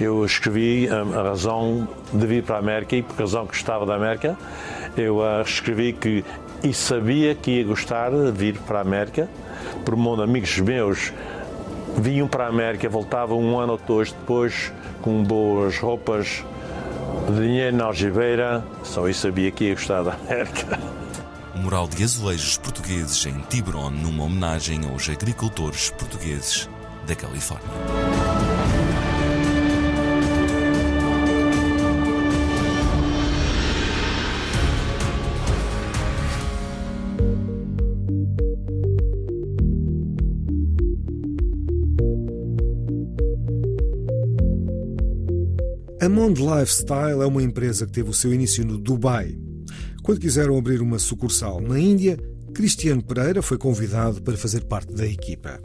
Eu 0.00 0.24
escrevi 0.24 0.88
a, 0.88 1.02
a 1.20 1.22
razão 1.22 1.86
de 2.12 2.26
vir 2.26 2.42
para 2.42 2.56
a 2.56 2.58
América 2.58 2.96
e 2.96 3.02
por 3.02 3.16
razão 3.16 3.46
que 3.46 3.52
gostava 3.52 3.86
da 3.86 3.94
América. 3.94 4.36
Eu 4.96 5.20
escrevi 5.44 5.92
que 5.92 6.24
e 6.62 6.72
sabia 6.72 7.34
que 7.34 7.50
ia 7.50 7.64
gostar 7.64 8.10
de 8.10 8.30
vir 8.30 8.56
para 8.58 8.78
a 8.78 8.82
América 8.82 9.28
por 9.84 9.96
mão 9.96 10.16
de 10.16 10.22
amigos 10.22 10.58
meus, 10.58 11.12
vinham 11.96 12.28
para 12.28 12.44
a 12.44 12.48
América, 12.48 12.88
voltavam 12.88 13.40
um 13.40 13.58
ano 13.58 13.72
ou 13.72 13.80
dois 13.86 14.12
depois 14.12 14.72
com 15.02 15.22
boas 15.22 15.78
roupas, 15.78 16.44
dinheiro 17.36 17.76
na 17.76 17.84
algibeira, 17.84 18.64
só 18.82 19.08
eu 19.08 19.14
sabia 19.14 19.50
que 19.50 19.64
ia 19.64 19.74
gostar 19.74 20.02
da 20.02 20.14
América. 20.14 20.78
O 21.54 21.58
mural 21.58 21.86
de 21.88 22.02
azulejos 22.02 22.56
portugueses 22.56 23.26
em 23.26 23.38
Tiburon, 23.48 23.90
numa 23.90 24.24
homenagem 24.24 24.80
aos 24.90 25.08
agricultores 25.08 25.90
portugueses 25.90 26.68
da 27.06 27.14
Califórnia. 27.14 28.21
A 46.02 46.08
Mond 46.08 46.40
Lifestyle 46.40 47.22
é 47.22 47.26
uma 47.26 47.44
empresa 47.44 47.86
que 47.86 47.92
teve 47.92 48.10
o 48.10 48.12
seu 48.12 48.34
início 48.34 48.66
no 48.66 48.76
Dubai. 48.76 49.38
Quando 50.02 50.18
quiseram 50.18 50.58
abrir 50.58 50.82
uma 50.82 50.98
sucursal 50.98 51.60
na 51.60 51.78
Índia, 51.78 52.18
Cristiano 52.52 53.00
Pereira 53.00 53.40
foi 53.40 53.56
convidado 53.56 54.20
para 54.20 54.36
fazer 54.36 54.64
parte 54.64 54.92
da 54.92 55.06
equipa. 55.06 55.60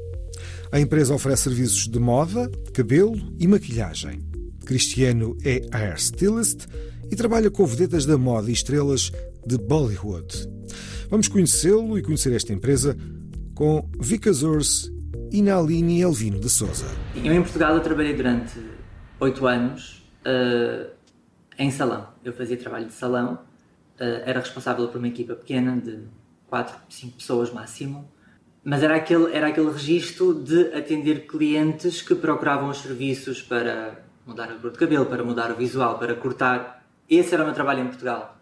A 0.71 0.79
empresa 0.79 1.15
oferece 1.15 1.45
serviços 1.45 1.87
de 1.87 1.97
moda, 1.97 2.51
cabelo 2.71 3.17
e 3.39 3.47
maquilhagem. 3.47 4.21
Cristiano 4.63 5.35
é 5.43 5.67
hairstylist 5.71 6.67
e 7.09 7.15
trabalha 7.15 7.49
com 7.49 7.65
vedetas 7.65 8.05
da 8.05 8.15
moda 8.15 8.51
e 8.51 8.53
estrelas 8.53 9.11
de 9.43 9.57
Bollywood. 9.57 10.47
Vamos 11.09 11.27
conhecê-lo 11.27 11.97
e 11.97 12.03
conhecer 12.03 12.31
esta 12.31 12.53
empresa 12.53 12.95
com 13.55 13.89
Vika 13.99 14.31
Zors 14.31 14.91
e 15.31 15.41
Naline 15.41 15.99
Elvino 15.99 16.39
de 16.39 16.47
Souza. 16.51 16.85
Eu 17.15 17.33
em 17.33 17.41
Portugal 17.41 17.73
eu 17.73 17.81
trabalhei 17.81 18.13
durante 18.13 18.53
oito 19.19 19.47
anos 19.47 19.96
uh, 20.27 20.91
em 21.57 21.71
salão. 21.71 22.09
Eu 22.23 22.33
fazia 22.33 22.57
trabalho 22.57 22.85
de 22.85 22.93
salão, 22.93 23.33
uh, 23.33 24.23
era 24.25 24.39
responsável 24.39 24.87
por 24.89 24.97
uma 24.97 25.07
equipa 25.07 25.33
pequena 25.35 25.77
de 25.77 26.03
4, 26.47 26.75
5 26.89 27.17
pessoas 27.17 27.51
máximo, 27.51 28.09
mas 28.63 28.83
era 28.83 28.97
aquele, 28.97 29.33
era 29.33 29.47
aquele 29.47 29.71
registro 29.71 30.33
de 30.33 30.73
atender 30.73 31.25
clientes 31.25 32.01
que 32.01 32.13
procuravam 32.13 32.69
os 32.69 32.79
serviços 32.79 33.41
para 33.41 34.03
mudar 34.25 34.51
a 34.51 34.55
cor 34.55 34.71
de 34.71 34.77
cabelo, 34.77 35.05
para 35.05 35.23
mudar 35.23 35.51
o 35.51 35.55
visual, 35.55 35.97
para 35.97 36.13
cortar. 36.15 36.85
Esse 37.09 37.33
era 37.33 37.43
o 37.43 37.45
meu 37.45 37.55
trabalho 37.55 37.81
em 37.81 37.87
Portugal. 37.87 38.37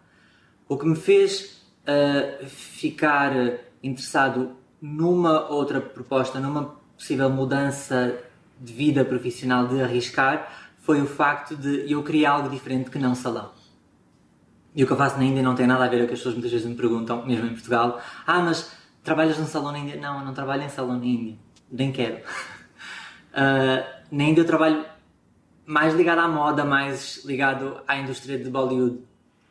O 0.68 0.76
que 0.76 0.84
me 0.84 0.96
fez 0.96 1.62
uh, 1.86 2.44
ficar 2.46 3.32
interessado 3.80 4.56
numa 4.82 5.48
outra 5.48 5.80
proposta, 5.80 6.40
numa 6.40 6.76
possível 6.96 7.30
mudança 7.30 8.18
de 8.60 8.72
vida 8.72 9.04
profissional, 9.04 9.68
de 9.68 9.80
arriscar, 9.80 10.65
foi 10.86 11.02
o 11.02 11.06
facto 11.06 11.56
de 11.56 11.90
eu 11.90 12.00
criar 12.04 12.30
algo 12.30 12.48
diferente 12.48 12.90
que 12.90 12.98
não 12.98 13.12
salão. 13.12 13.50
E 14.72 14.84
o 14.84 14.86
que 14.86 14.92
eu 14.92 14.96
faço 14.96 15.18
na 15.18 15.24
Índia 15.24 15.42
não 15.42 15.56
tem 15.56 15.66
nada 15.66 15.84
a 15.84 15.88
ver 15.88 15.98
com 15.98 16.04
o 16.04 16.06
que 16.06 16.12
as 16.12 16.20
pessoas 16.20 16.36
muitas 16.36 16.52
vezes 16.52 16.64
me 16.64 16.76
perguntam, 16.76 17.26
mesmo 17.26 17.44
em 17.44 17.54
Portugal. 17.54 18.00
Ah, 18.24 18.40
mas 18.40 18.70
trabalhas 19.02 19.36
num 19.36 19.46
salão 19.46 19.72
na 19.72 19.80
Índia? 19.80 19.96
Não, 19.96 20.20
eu 20.20 20.24
não 20.24 20.32
trabalho 20.32 20.62
em 20.62 20.68
salão 20.68 20.96
na 20.96 21.04
Índia. 21.04 21.36
Nem 21.72 21.90
quero. 21.90 22.18
Uh, 23.32 23.82
na 24.14 24.24
Índia 24.24 24.42
eu 24.42 24.46
trabalho 24.46 24.84
mais 25.66 25.92
ligado 25.92 26.20
à 26.20 26.28
moda, 26.28 26.64
mais 26.64 27.24
ligado 27.24 27.80
à 27.88 27.98
indústria 27.98 28.38
de 28.38 28.48
Bollywood. 28.48 29.00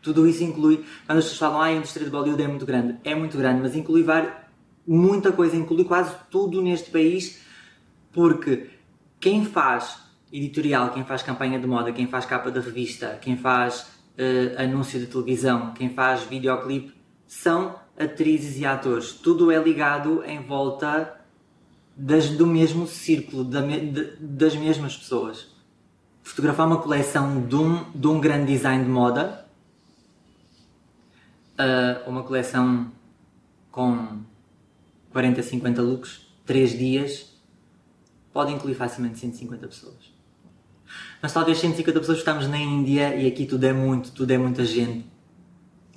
Tudo 0.01 0.25
isso 0.25 0.41
inclui, 0.41 0.85
quando 1.05 1.17
as 1.17 1.25
pessoas 1.25 1.39
falam, 1.39 1.61
ah, 1.61 1.65
a 1.65 1.73
indústria 1.73 2.05
de 2.05 2.11
Bollywood 2.11 2.41
é 2.41 2.47
muito 2.47 2.65
grande. 2.65 2.97
É 3.03 3.13
muito 3.13 3.37
grande, 3.37 3.61
mas 3.61 3.75
inclui 3.75 4.03
var, 4.03 4.49
muita 4.87 5.33
coisa, 5.33 5.57
inclui 5.57 5.83
quase 5.83 6.15
tudo 6.31 6.61
neste 6.61 6.89
país, 6.91 7.41
porque 8.13 8.69
quem 9.19 9.43
faz 9.43 10.04
editorial, 10.37 10.91
quem 10.91 11.05
faz 11.05 11.23
campanha 11.23 11.57
de 11.57 11.65
moda, 11.65 11.93
quem 11.93 12.07
faz 12.07 12.25
capa 12.25 12.51
de 12.51 12.59
revista, 12.59 13.17
quem 13.21 13.37
faz 13.37 13.87
uh, 14.17 14.61
anúncio 14.61 14.99
de 14.99 15.07
televisão, 15.07 15.73
quem 15.73 15.89
faz 15.89 16.23
videoclipe, 16.23 16.93
são 17.25 17.75
atrizes 17.97 18.59
e 18.59 18.65
atores. 18.65 19.13
Tudo 19.13 19.49
é 19.49 19.57
ligado 19.57 20.23
em 20.25 20.41
volta 20.41 21.21
das, 21.95 22.29
do 22.29 22.45
mesmo 22.45 22.85
círculo, 22.85 23.45
da, 23.45 23.61
de, 23.61 24.17
das 24.19 24.55
mesmas 24.55 24.97
pessoas. 24.97 25.47
Fotografar 26.21 26.67
uma 26.67 26.81
coleção 26.81 27.41
de 27.47 27.55
um, 27.55 27.89
de 27.91 28.07
um 28.07 28.19
grande 28.19 28.51
design 28.51 28.83
de 28.83 28.89
moda, 28.89 29.47
uh, 31.57 32.09
uma 32.09 32.23
coleção 32.23 32.91
com 33.71 34.19
40, 35.13 35.41
50 35.41 35.81
looks, 35.81 36.27
3 36.45 36.77
dias, 36.77 37.33
pode 38.33 38.51
incluir 38.51 38.73
facilmente 38.75 39.17
150 39.19 39.67
pessoas 39.67 40.14
mas 41.21 41.33
talvez 41.33 41.57
150 41.57 41.99
pessoas 41.99 42.19
estamos 42.19 42.47
na 42.47 42.57
Índia 42.57 43.15
e 43.15 43.27
aqui 43.27 43.45
tudo 43.45 43.65
é 43.65 43.73
muito, 43.73 44.11
tudo 44.11 44.31
é 44.31 44.37
muita 44.37 44.63
gente. 44.65 45.05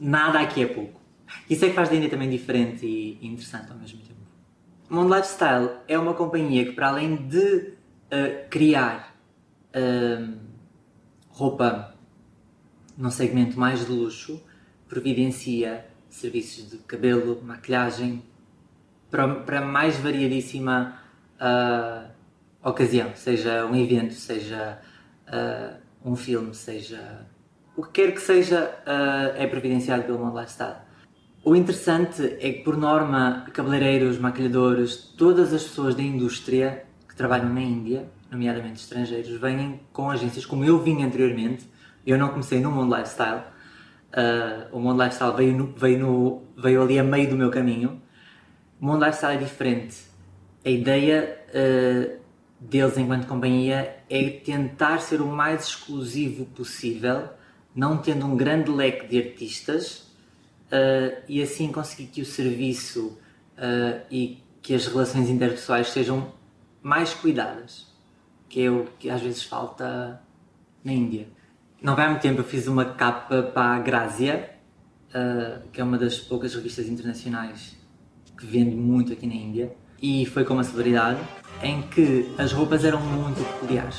Nada 0.01 0.41
aqui 0.41 0.63
é 0.63 0.67
pouco. 0.67 1.01
Isso 1.49 1.65
é 1.65 1.69
que 1.69 1.75
faz 1.75 1.89
da 1.89 1.97
Índia 1.97 2.09
também 2.09 2.31
diferente 2.31 2.87
e 2.87 3.19
interessante 3.27 3.71
ao 3.71 3.77
mesmo 3.77 4.01
tempo. 4.01 4.19
Mondo 4.89 5.15
Lifestyle 5.15 5.71
é 5.87 5.99
uma 5.99 6.15
companhia 6.15 6.65
que, 6.65 6.73
para 6.73 6.89
além 6.89 7.17
de 7.17 7.45
uh, 7.45 8.49
criar 8.49 9.15
uh, 9.75 10.39
roupa 11.29 11.95
num 12.97 13.11
segmento 13.11 13.59
mais 13.59 13.85
de 13.85 13.93
luxo, 13.93 14.43
providencia 14.89 15.87
serviços 16.09 16.71
de 16.71 16.79
cabelo, 16.79 17.41
maquilhagem, 17.43 18.23
para, 19.11 19.29
para 19.43 19.61
mais 19.61 19.99
variadíssima 19.99 21.01
uh, 21.37 22.11
ocasião, 22.63 23.13
seja 23.15 23.67
um 23.67 23.75
evento, 23.75 24.15
seja 24.15 24.81
uh, 25.29 25.77
um 26.05 26.17
filme, 26.17 26.55
seja 26.55 27.27
o 27.77 27.83
que 27.85 27.93
quer 27.93 28.13
que 28.13 28.21
seja, 28.21 28.75
uh, 28.85 29.37
é 29.37 29.47
providenciado 29.47 30.03
pelo 30.03 30.19
Mundo 30.19 30.37
Lifestyle. 30.37 30.79
O 31.45 31.55
interessante 31.55 32.37
é 32.41 32.53
que, 32.53 32.65
por 32.65 32.77
norma, 32.77 33.47
cabeleireiros, 33.53 34.19
maquilhadores, 34.19 34.97
todas 35.17 35.55
as 35.55 35.63
pessoas 35.63 35.95
da 35.95 36.03
indústria 36.03 36.85
que 37.09 37.15
trabalham 37.15 37.49
na 37.55 37.61
Índia, 37.61 38.09
nomeadamente 38.29 38.81
estrangeiros, 38.81 39.31
vêm 39.41 39.81
com 39.93 40.11
agências 40.11 40.45
como 40.45 40.65
eu 40.65 40.83
vim 40.83 41.05
anteriormente. 41.05 41.71
Eu 42.05 42.19
não 42.19 42.31
comecei 42.31 42.59
no 42.61 42.73
Mundo 42.73 42.97
Lifestyle. 42.97 43.43
Uh, 44.09 44.77
o 44.77 44.81
Mundo 44.81 45.01
Lifestyle 45.01 45.37
veio, 45.37 45.57
no, 45.57 45.67
veio, 45.77 45.99
no, 46.01 46.43
veio 46.57 46.83
ali 46.83 46.99
a 46.99 47.05
meio 47.05 47.31
do 47.31 47.37
meu 47.37 47.51
caminho. 47.51 48.03
O 48.81 48.87
mundo 48.87 49.05
lifestyle 49.05 49.37
é 49.37 49.39
diferente. 49.39 49.97
A 50.65 50.71
ideia 50.71 51.39
uh, 51.51 52.19
deles 52.61 52.99
enquanto 52.99 53.27
companhia 53.27 53.97
é 54.11 54.31
tentar 54.31 54.99
ser 55.01 55.21
o 55.21 55.27
mais 55.27 55.69
exclusivo 55.69 56.45
possível, 56.47 57.29
não 57.75 57.99
tendo 57.99 58.27
um 58.27 58.37
grande 58.37 58.71
leque 58.71 59.07
de 59.07 59.19
artistas 59.19 60.09
uh, 60.73 61.23
e 61.29 61.43
assim 61.43 61.71
conseguir 61.71 62.07
que 62.07 62.21
o 62.21 62.27
serviço 62.27 63.19
uh, 63.57 64.01
e 64.11 64.43
que 64.61 64.75
as 64.75 64.87
relações 64.87 65.29
interpessoais 65.29 65.89
sejam 65.89 66.33
mais 66.83 67.15
cuidadas, 67.15 67.87
que 68.49 68.63
é 68.63 68.71
o 68.71 68.87
que 68.99 69.09
às 69.09 69.21
vezes 69.21 69.43
falta 69.43 70.21
na 70.83 70.93
Índia. 70.93 71.29
Não 71.81 71.95
vai 71.95 72.07
há 72.07 72.11
muito 72.11 72.23
tempo 72.23 72.41
eu 72.41 72.45
fiz 72.45 72.67
uma 72.67 72.85
capa 72.85 73.43
para 73.43 73.77
a 73.77 73.79
Grazia, 73.79 74.51
uh, 75.11 75.69
que 75.71 75.81
é 75.81 75.85
uma 75.85 75.97
das 75.97 76.19
poucas 76.19 76.55
revistas 76.55 76.89
internacionais 76.89 77.77
que 78.37 78.47
vende 78.47 78.75
muito 78.75 79.13
aqui 79.13 79.27
na 79.27 79.35
Índia, 79.35 79.73
e 80.01 80.27
foi 80.27 80.45
com 80.45 80.55
uma 80.55 80.65
celebridade 80.65 81.21
em 81.63 81.83
que 81.83 82.33
as 82.39 82.53
roupas 82.53 82.85
eram 82.85 83.01
muito 83.01 83.45
peculiares. 83.55 83.99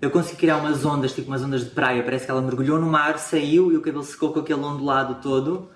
Eu 0.00 0.10
consegui 0.10 0.38
criar 0.38 0.56
umas 0.56 0.82
ondas, 0.84 1.14
tipo 1.14 1.28
umas 1.28 1.42
ondas 1.42 1.62
de 1.62 1.70
praia, 1.70 2.02
parece 2.02 2.24
que 2.24 2.30
ela 2.30 2.40
mergulhou 2.40 2.80
no 2.80 2.86
mar, 2.86 3.18
saiu 3.18 3.70
e 3.70 3.76
o 3.76 3.82
cabelo 3.82 4.02
secou 4.02 4.32
com 4.32 4.40
aquele 4.40 4.58
ondulado 4.58 5.20
todo, 5.22 5.68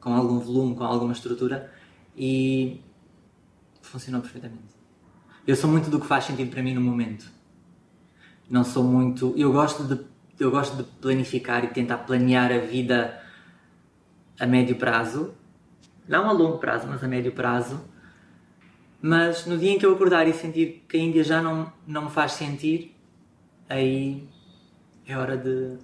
com 0.00 0.14
algum 0.14 0.38
volume, 0.38 0.74
com 0.74 0.82
alguma 0.82 1.12
estrutura, 1.12 1.70
e 2.16 2.80
funcionou 3.82 4.22
perfeitamente. 4.22 4.74
Eu 5.46 5.54
sou 5.54 5.70
muito 5.70 5.90
do 5.90 6.00
que 6.00 6.06
faz 6.06 6.24
sentido 6.24 6.50
para 6.50 6.62
mim 6.62 6.72
no 6.72 6.80
momento. 6.80 7.35
Não 8.48 8.64
sou 8.64 8.84
muito. 8.84 9.34
Eu 9.36 9.52
gosto 9.52 9.84
de, 9.84 10.00
eu 10.38 10.50
gosto 10.50 10.76
de 10.76 10.84
planificar 10.84 11.64
e 11.64 11.68
tentar 11.68 11.98
planear 11.98 12.52
a 12.52 12.58
vida 12.58 13.20
a 14.38 14.46
médio 14.46 14.76
prazo, 14.76 15.34
não 16.06 16.28
a 16.28 16.32
longo 16.32 16.58
prazo, 16.58 16.86
mas 16.88 17.02
a 17.02 17.08
médio 17.08 17.32
prazo. 17.32 17.80
Mas 19.00 19.46
no 19.46 19.58
dia 19.58 19.72
em 19.72 19.78
que 19.78 19.86
eu 19.86 19.94
acordar 19.94 20.26
e 20.26 20.32
sentir 20.32 20.84
que 20.88 20.96
a 20.96 21.00
Índia 21.00 21.24
já 21.24 21.40
não, 21.40 21.72
não 21.86 22.04
me 22.04 22.10
faz 22.10 22.32
sentir, 22.32 22.96
aí 23.68 24.28
é 25.06 25.16
hora 25.16 25.36
de 25.36 25.76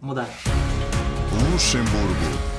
mudar. 0.00 0.28
Luxemburgo. 1.52 2.53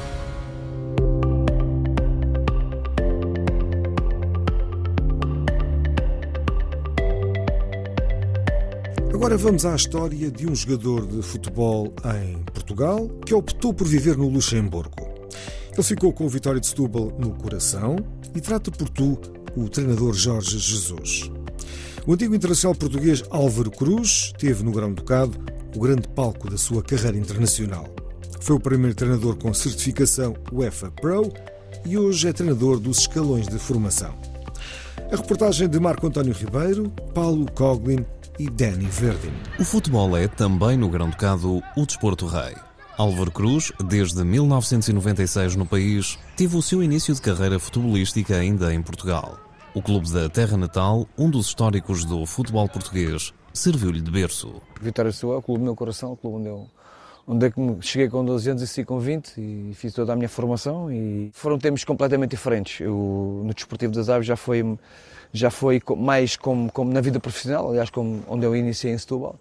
Agora 9.26 9.40
vamos 9.40 9.66
à 9.66 9.76
história 9.76 10.30
de 10.30 10.48
um 10.48 10.54
jogador 10.54 11.08
de 11.08 11.20
futebol 11.24 11.92
em 12.22 12.38
Portugal 12.54 13.10
que 13.26 13.34
optou 13.34 13.74
por 13.74 13.88
viver 13.88 14.16
no 14.16 14.30
Luxemburgo. 14.30 15.16
Ele 15.74 15.82
ficou 15.82 16.14
com 16.14 16.28
o 16.28 16.30
Vitória 16.30 16.62
de 16.62 16.68
Setúbal 16.68 17.12
no 17.18 17.32
coração 17.32 17.96
e 18.36 18.40
trata 18.40 18.70
por 18.70 18.88
tu 18.88 19.20
o 19.58 19.68
treinador 19.68 20.14
Jorge 20.14 20.60
Jesus. 20.60 21.32
O 22.06 22.14
antigo 22.14 22.36
internacional 22.36 22.76
português 22.76 23.24
Álvaro 23.32 23.72
Cruz 23.72 24.32
teve 24.38 24.64
no 24.64 24.72
Grão-Ducado 24.72 25.44
o 25.76 25.80
grande 25.80 26.08
palco 26.10 26.48
da 26.48 26.58
sua 26.60 26.84
carreira 26.84 27.18
internacional. 27.18 27.88
Foi 28.42 28.56
o 28.56 28.60
primeiro 28.60 28.94
treinador 28.94 29.38
com 29.38 29.52
certificação 29.56 30.36
UEFA 30.52 30.92
Pro 30.92 31.34
e 31.84 31.98
hoje 31.98 32.28
é 32.28 32.32
treinador 32.32 32.80
dos 32.80 33.00
escalões 33.00 33.48
de 33.48 33.58
formação. 33.58 34.14
A 35.12 35.16
reportagem 35.16 35.68
de 35.68 35.80
Marco 35.80 36.06
António 36.06 36.34
Ribeiro, 36.34 36.92
Paulo 37.16 37.48
Coglin 37.54 38.06
e 38.40 38.50
Danny 38.50 38.86
Verdin. 38.86 39.34
O 39.60 39.64
futebol 39.64 40.16
é 40.18 40.28
também 40.28 40.78
no 40.78 40.90
Grão-Ducado 40.90 41.62
o 41.76 41.86
desporto 41.86 42.26
rei. 42.26 42.56
Álvaro 42.98 43.32
Cruz, 43.32 43.72
desde 43.84 44.24
1996 44.24 45.56
no 45.56 45.66
país, 45.66 46.18
teve 46.38 46.56
o 46.56 46.62
seu 46.62 46.82
início 46.82 47.14
de 47.14 47.22
carreira 47.22 47.60
futebolística 47.60 48.36
ainda 48.36 48.74
em 48.74 48.82
Portugal. 48.82 49.38
O 49.74 49.82
clube 49.82 50.10
da 50.12 50.30
terra 50.30 50.56
natal, 50.56 51.06
um 51.18 51.30
dos 51.30 51.48
históricos 51.48 52.06
do 52.06 52.26
futebol 52.26 52.70
português, 52.70 53.34
serviu-lhe 53.54 54.00
de 54.00 54.10
berço. 54.10 54.62
Vitória 54.82 55.12
Sua, 55.12 55.38
o 55.38 55.42
clube 55.42 55.60
do 55.60 55.66
meu 55.66 55.76
coração, 55.76 56.14
o 56.14 56.18
clube 56.18 56.38
onde 56.38 56.48
eu, 56.48 56.70
onde 57.28 57.48
é 57.48 57.52
que 57.52 57.60
cheguei 57.82 58.08
com 58.08 58.24
12 58.24 58.50
anos 58.50 58.62
e 58.62 58.68
saí 58.68 58.86
com 58.86 59.00
20 59.00 59.34
e 59.38 59.74
fiz 59.74 59.94
toda 59.94 60.14
a 60.14 60.16
minha 60.16 60.30
formação 60.30 60.92
e 60.92 61.30
foram 61.34 61.58
tempos 61.58 61.84
completamente 61.84 62.32
diferentes. 62.32 62.82
Eu, 62.82 63.42
no 63.44 63.54
Desportivo 63.54 63.94
das 63.94 64.10
Aves 64.10 64.28
já 64.28 64.36
foi, 64.36 64.78
já 65.34 65.50
foi 65.50 65.82
mais 65.98 66.36
como, 66.36 66.72
como 66.72 66.94
na 66.94 67.02
vida 67.02 67.20
profissional, 67.20 67.70
aliás, 67.70 67.90
como 67.90 68.24
onde 68.28 68.46
eu 68.46 68.56
iniciei 68.56 68.94
em 68.94 68.98
Setúbal, 68.98 69.36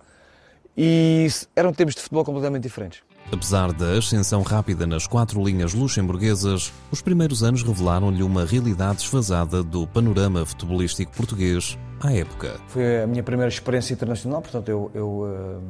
e 0.77 1.29
eram 1.55 1.73
tempos 1.73 1.95
de 1.95 2.01
futebol 2.01 2.25
completamente 2.25 2.63
diferentes. 2.63 3.03
Apesar 3.33 3.73
da 3.73 3.93
ascensão 3.93 4.43
rápida 4.43 4.87
nas 4.87 5.07
quatro 5.07 5.43
linhas 5.43 5.73
luxemburguesas, 5.73 6.73
os 6.91 7.01
primeiros 7.01 7.43
anos 7.43 7.63
revelaram-lhe 7.63 8.23
uma 8.23 8.45
realidade 8.45 8.99
desfasada 8.99 9.63
do 9.63 9.87
panorama 9.87 10.45
futebolístico 10.45 11.13
português 11.17 11.79
à 12.01 12.13
época. 12.13 12.59
Foi 12.69 13.03
a 13.03 13.07
minha 13.07 13.23
primeira 13.23 13.49
experiência 13.49 13.95
internacional, 13.95 14.43
portanto 14.43 14.69
eu, 14.69 14.91
eu 14.95 15.09
uh, 15.09 15.63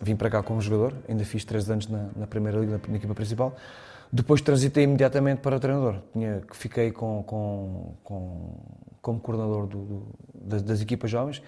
vim 0.00 0.16
para 0.16 0.30
cá 0.30 0.42
como 0.42 0.60
jogador, 0.60 0.94
ainda 1.08 1.24
fiz 1.24 1.44
três 1.44 1.68
anos 1.70 1.88
na, 1.88 2.08
na 2.16 2.26
primeira 2.26 2.58
liga, 2.58 2.72
na, 2.72 2.80
na, 2.88 2.96
equipa 2.96 3.14
principal. 3.14 3.54
Depois 4.12 4.40
transitei 4.40 4.84
imediatamente 4.84 5.38
para 5.38 5.56
o 5.56 5.60
treinador. 5.60 5.96
Tinha, 6.12 6.42
fiquei 6.52 6.92
com, 6.92 7.22
com, 7.24 7.94
com, 8.04 8.60
como 9.02 9.18
coordenador 9.18 9.66
do, 9.66 9.78
do, 9.78 10.06
das, 10.34 10.62
das 10.62 10.80
equipas 10.80 11.10
jovens 11.10 11.42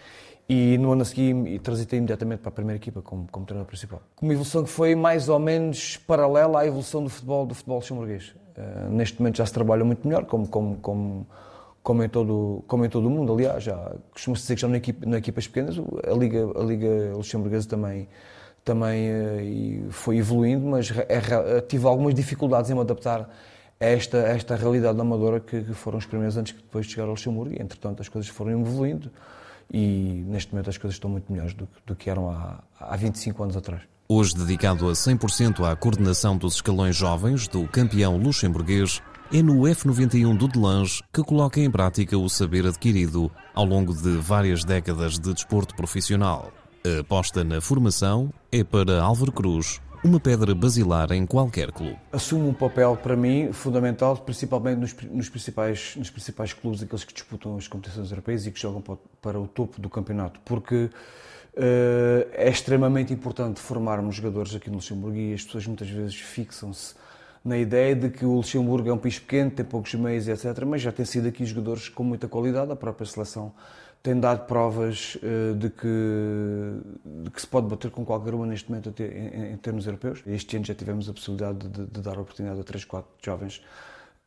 e 0.49 0.79
no 0.79 0.93
ano 0.93 1.03
a 1.03 1.05
seguir 1.05 1.59
transitei 1.61 1.99
imediatamente 1.99 2.41
para 2.41 2.49
a 2.49 2.53
primeira 2.53 2.77
equipa 2.77 3.03
como, 3.03 3.27
como 3.31 3.45
treinador 3.45 3.69
principal. 3.69 4.03
Uma 4.21 4.33
evolução 4.33 4.63
que 4.65 4.71
foi 4.71 4.95
mais 4.95 5.29
ou 5.29 5.39
menos 5.39 5.97
paralela 5.97 6.61
à 6.61 6.67
evolução 6.67 7.03
do 7.03 7.11
futebol 7.11 7.47
do 7.47 7.55
futebol 7.55 7.79
luxemburguês. 7.79 8.35
Uh, 8.57 8.91
neste 8.91 9.21
momento 9.21 9.37
já 9.37 9.47
se 9.47 9.53
trabalha 9.53 9.85
muito 9.85 10.07
melhor, 10.07 10.25
como, 10.25 10.49
como, 10.49 10.77
como, 10.77 11.27
como, 11.87 12.03
em, 12.03 12.09
todo, 12.09 12.65
como 12.67 12.85
em 12.85 12.89
todo 12.89 13.07
o 13.07 13.11
mundo. 13.11 13.33
Aliás, 13.33 13.63
já 13.63 13.93
costuma-se 14.13 14.43
dizer 14.43 14.57
que 14.57 14.61
já 14.61 14.67
na, 14.67 14.77
equipa, 14.77 15.07
na 15.07 15.19
equipas 15.19 15.47
pequenas 15.47 15.77
a 15.79 16.15
Liga, 16.17 16.45
a 16.59 16.65
Liga 16.65 17.13
Luxemburguesa 17.15 17.69
também, 17.69 18.09
também 18.65 19.09
uh, 19.09 19.93
foi 19.93 20.17
evoluindo, 20.17 20.67
mas 20.67 20.91
é, 20.91 21.61
tive 21.61 21.87
algumas 21.87 22.13
dificuldades 22.13 22.73
em 22.73 22.75
me 22.75 22.81
adaptar 22.81 23.31
a 23.79 23.85
esta, 23.85 24.19
esta 24.19 24.57
realidade 24.57 25.01
amadora 25.01 25.39
que, 25.39 25.63
que 25.63 25.75
foram 25.75 25.99
os 25.99 26.07
primeiros 26.07 26.37
anos 26.37 26.51
que 26.51 26.59
depois 26.59 26.87
de 26.87 26.93
chegar 26.93 27.05
ao 27.05 27.11
Luxemburgo 27.11 27.55
e, 27.55 27.63
entretanto, 27.63 28.03
as 28.03 28.09
coisas 28.09 28.29
foram 28.29 28.61
evoluindo 28.61 29.09
e 29.73 30.25
neste 30.27 30.53
momento 30.53 30.69
as 30.71 30.79
coisas 30.79 30.97
estão 30.97 31.09
muito 31.09 31.31
melhores 31.31 31.55
do, 31.55 31.69
do 31.87 31.95
que 31.95 32.11
eram 32.11 32.29
há, 32.31 32.65
há 32.81 32.97
25 32.97 33.45
anos 33.45 33.57
atrás. 33.57 33.83
Hoje 34.09 34.35
dedicado 34.35 34.89
a 34.89 34.93
100% 34.93 35.65
à 35.65 35.77
coordenação 35.77 36.37
dos 36.37 36.57
escalões 36.57 36.97
jovens 36.97 37.47
do 37.47 37.65
campeão 37.69 38.17
luxemburguês, 38.17 39.01
é 39.33 39.43
no 39.43 39.63
F91 39.63 40.37
do 40.37 40.47
Delange 40.47 41.03
que 41.13 41.23
coloca 41.23 41.61
em 41.61 41.71
prática 41.71 42.17
o 42.17 42.29
saber 42.29 42.67
adquirido 42.67 43.31
ao 43.55 43.65
longo 43.65 43.93
de 43.93 44.17
várias 44.19 44.65
décadas 44.65 45.19
de 45.19 45.33
desporto 45.35 45.75
profissional. 45.75 46.53
A 46.85 47.01
aposta 47.01 47.43
na 47.43 47.61
formação 47.61 48.33
é 48.53 48.63
para 48.63 49.03
Álvaro 49.03 49.33
Cruz 49.33 49.81
uma 50.05 50.21
pedra 50.21 50.55
basilar 50.55 51.11
em 51.11 51.27
qualquer 51.27 51.73
clube. 51.73 51.99
Assume 52.13 52.49
um 52.49 52.55
papel, 52.55 52.97
para 52.97 53.17
mim, 53.17 53.51
fundamental, 53.53 54.17
principalmente 54.19 54.79
nos, 54.79 54.95
nos, 55.11 55.29
principais, 55.29 55.97
nos 55.97 56.11
principais 56.11 56.53
clubes, 56.53 56.83
aqueles 56.83 57.03
que 57.03 57.13
disputam 57.13 57.57
as 57.57 57.67
competições 57.67 58.11
europeias 58.11 58.47
e 58.47 58.53
que 58.53 58.61
jogam 58.61 58.81
para, 58.81 58.97
para 59.21 59.41
o 59.41 59.49
topo 59.49 59.81
do 59.81 59.91
campeonato, 59.91 60.39
porque 60.45 60.85
uh, 60.85 60.91
é 62.33 62.49
extremamente 62.49 63.13
importante 63.13 63.59
formarmos 63.59 64.15
jogadores 64.15 64.55
aqui 64.55 64.71
no 64.71 64.77
Luxemburgo 64.77 65.17
e 65.17 65.35
as 65.35 65.43
pessoas 65.43 65.67
muitas 65.67 65.89
vezes 65.89 66.15
fixam-se 66.15 66.95
na 67.47 67.57
ideia 67.57 67.95
de 67.95 68.11
que 68.11 68.25
o 68.25 68.35
Luxemburgo 68.35 68.89
é 68.89 68.93
um 68.93 68.99
país 68.99 69.21
pequeno, 69.21 69.53
tem 69.53 69.65
poucos 69.65 69.95
meios, 69.95 70.27
etc. 70.27 70.65
Mas 70.67 70.83
já 70.83 70.91
tem 70.91 71.07
sido 71.07 71.29
aqui 71.29 71.47
jogadores 71.47 71.89
com 71.89 72.03
muita 72.03 72.27
qualidade, 72.27 72.73
a 72.73 72.77
própria 72.77 73.07
seleção 73.07 73.55
tem 74.03 74.19
dado 74.19 74.47
provas 74.47 75.17
uh, 75.17 75.55
de, 75.55 75.71
que, 75.71 77.23
de 77.25 77.31
que 77.31 77.41
se 77.41 77.47
pode 77.47 77.67
bater 77.67 77.91
com 77.91 78.05
qualquer 78.05 78.35
uma 78.35 78.47
neste 78.47 78.69
momento 78.71 78.93
em, 79.01 79.53
em 79.53 79.57
termos 79.57 79.87
europeus. 79.87 80.23
Este 80.27 80.57
ano 80.57 80.65
já 80.65 80.75
tivemos 80.75 81.09
a 81.09 81.13
possibilidade 81.13 81.69
de, 81.69 81.87
de 81.87 82.01
dar 82.01 82.19
oportunidade 82.19 82.61
a 82.61 82.65
3, 82.65 82.85
4 82.85 83.11
jovens 83.25 83.63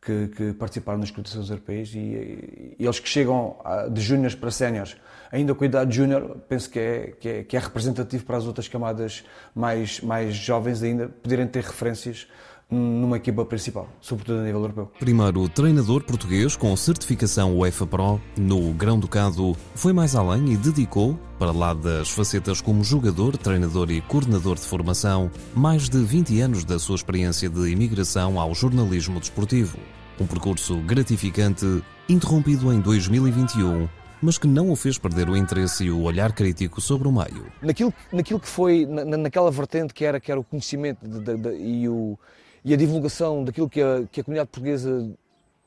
que, 0.01 0.27
que 0.29 0.53
participaram 0.53 0.99
nas 0.99 1.12
competições 1.12 1.49
europeias 1.49 1.93
e, 1.93 1.97
e, 1.97 2.75
eles 2.79 2.99
que 2.99 3.08
chegam 3.08 3.58
de 3.91 4.01
júniores 4.01 4.36
para 4.36 4.51
séniores, 4.51 4.95
ainda 5.32 5.53
com 5.53 5.63
a 5.63 5.67
idade 5.67 5.95
júnior, 5.95 6.38
penso 6.47 6.69
que 6.69 6.79
é, 6.79 7.13
que, 7.19 7.29
é, 7.29 7.43
que 7.43 7.58
é 7.58 7.60
representativo 7.60 8.25
para 8.25 8.38
as 8.38 8.45
outras 8.45 8.67
camadas 8.67 9.23
mais, 9.53 9.99
mais 10.01 10.36
jovens 10.36 10.82
ainda 10.84 11.08
poderem 11.08 11.47
ter 11.47 11.63
referências 11.63 12.27
numa 12.69 13.17
equipa 13.17 13.43
principal, 13.43 13.89
sobretudo 13.99 14.39
a 14.39 14.43
nível 14.43 14.62
europeu. 14.62 14.91
Primeiro 14.99 15.49
treinador 15.49 16.03
português 16.03 16.55
com 16.55 16.75
certificação 16.75 17.58
UEFA 17.58 17.88
Pro 17.88 18.21
no 18.38 18.71
Grão-Ducado, 18.73 19.55
foi 19.73 19.91
mais 19.91 20.15
além 20.15 20.53
e 20.53 20.58
dedicou, 20.58 21.19
para 21.39 21.51
lá 21.51 21.73
das 21.73 22.10
facetas 22.10 22.62
como 22.62 22.84
jogador, 22.84 23.38
treinador 23.38 23.89
e 23.89 24.01
coordenador 24.01 24.55
de 24.55 24.65
formação, 24.65 25.32
mais 25.55 25.89
de 25.89 25.97
20 26.03 26.41
anos 26.41 26.63
da 26.63 26.77
sua 26.77 26.95
experiência 26.95 27.49
de 27.49 27.69
imigração 27.69 28.39
ao 28.39 28.53
jornalismo 28.53 29.19
desportivo. 29.19 29.79
Um 30.19 30.27
percurso 30.27 30.77
gratificante, 30.82 31.65
interrompido 32.08 32.71
em 32.73 32.82
2021 32.82 33.88
mas 34.21 34.38
que 34.38 34.47
não 34.47 34.69
o 34.69 34.75
fez 34.75 34.97
perder 34.97 35.29
o 35.29 35.38
interesse 35.38 35.86
e 35.86 35.91
o 35.91 36.01
olhar 36.01 36.34
crítico 36.34 36.82
sobre 36.82 37.08
o 37.08 37.12
meio. 37.12 37.45
Naquilo, 37.62 37.93
naquilo 38.12 38.39
que 38.39 38.47
foi, 38.47 38.86
na, 38.86 39.17
naquela 39.17 39.49
vertente 39.49 39.93
que 39.93 40.03
era, 40.03 40.19
que 40.19 40.32
era 40.32 40.39
o 40.39 40.43
conhecimento 40.43 41.08
de, 41.08 41.19
de, 41.19 41.38
de, 41.38 41.55
e, 41.55 41.89
o, 41.89 42.17
e 42.63 42.74
a 42.74 42.78
divulgação 42.78 43.43
daquilo 43.43 43.69
que 43.69 43.82
a, 43.82 44.04
que 44.12 44.22
a 44.22 44.24
comunidade 44.24 44.50
portuguesa 44.50 45.10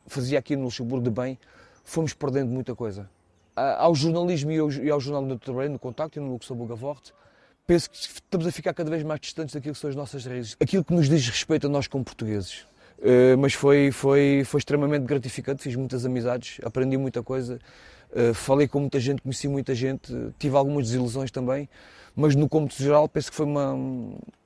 fazia 0.07 0.39
aqui 0.39 0.57
no 0.57 0.65
Luxemburgo 0.65 1.05
de 1.05 1.11
bem, 1.11 1.39
fomos 1.85 2.13
perdendo 2.13 2.51
muita 2.51 2.75
coisa. 2.75 3.09
Ao 3.55 3.95
jornalismo 3.95 4.51
e 4.51 4.59
ao, 4.59 4.71
e 4.71 4.91
ao 4.91 5.01
jornal 5.01 5.25
onde 5.25 5.35
eu 5.35 5.39
trabalhei, 5.39 5.69
no 5.69 5.79
Contacto 5.79 6.19
e 6.19 6.23
no 6.23 6.33
Luxemburgo 6.33 6.77
Forte, 6.77 7.13
penso 7.67 7.91
que 7.91 7.97
estamos 7.97 8.47
a 8.47 8.53
ficar 8.53 8.73
cada 8.73 8.91
vez 8.91 9.03
mais 9.03 9.21
distantes 9.21 9.55
daquilo 9.55 9.75
que 9.75 9.81
são 9.81 9.91
as 9.91 9.97
nossas 9.97 10.25
raízes. 10.25 10.57
Aquilo 10.61 10.85
que 10.85 10.95
nos 10.95 11.09
diz 11.09 11.27
respeito 11.29 11.67
a 11.67 11.71
nós 11.71 11.87
como 11.87 12.05
portugueses. 12.05 12.67
Uh, 12.99 13.37
mas 13.39 13.53
foi, 13.53 13.91
foi, 13.91 14.43
foi 14.45 14.59
extremamente 14.59 15.05
gratificante, 15.05 15.63
fiz 15.63 15.75
muitas 15.75 16.07
amizades, 16.07 16.61
aprendi 16.63 16.97
muita 16.97 17.23
coisa, 17.23 17.59
uh, 18.13 18.35
falei 18.35 18.69
com 18.69 18.81
muita 18.81 19.01
gente, 19.01 19.23
conheci 19.23 19.49
muita 19.49 19.75
gente, 19.75 20.13
tive 20.39 20.57
algumas 20.57 20.87
desilusões 20.87 21.31
também, 21.31 21.69
mas 22.15 22.35
no 22.35 22.49
cômputo 22.49 22.83
geral 22.83 23.09
penso 23.09 23.31
que 23.31 23.37
foi 23.37 23.47
uma, 23.47 23.75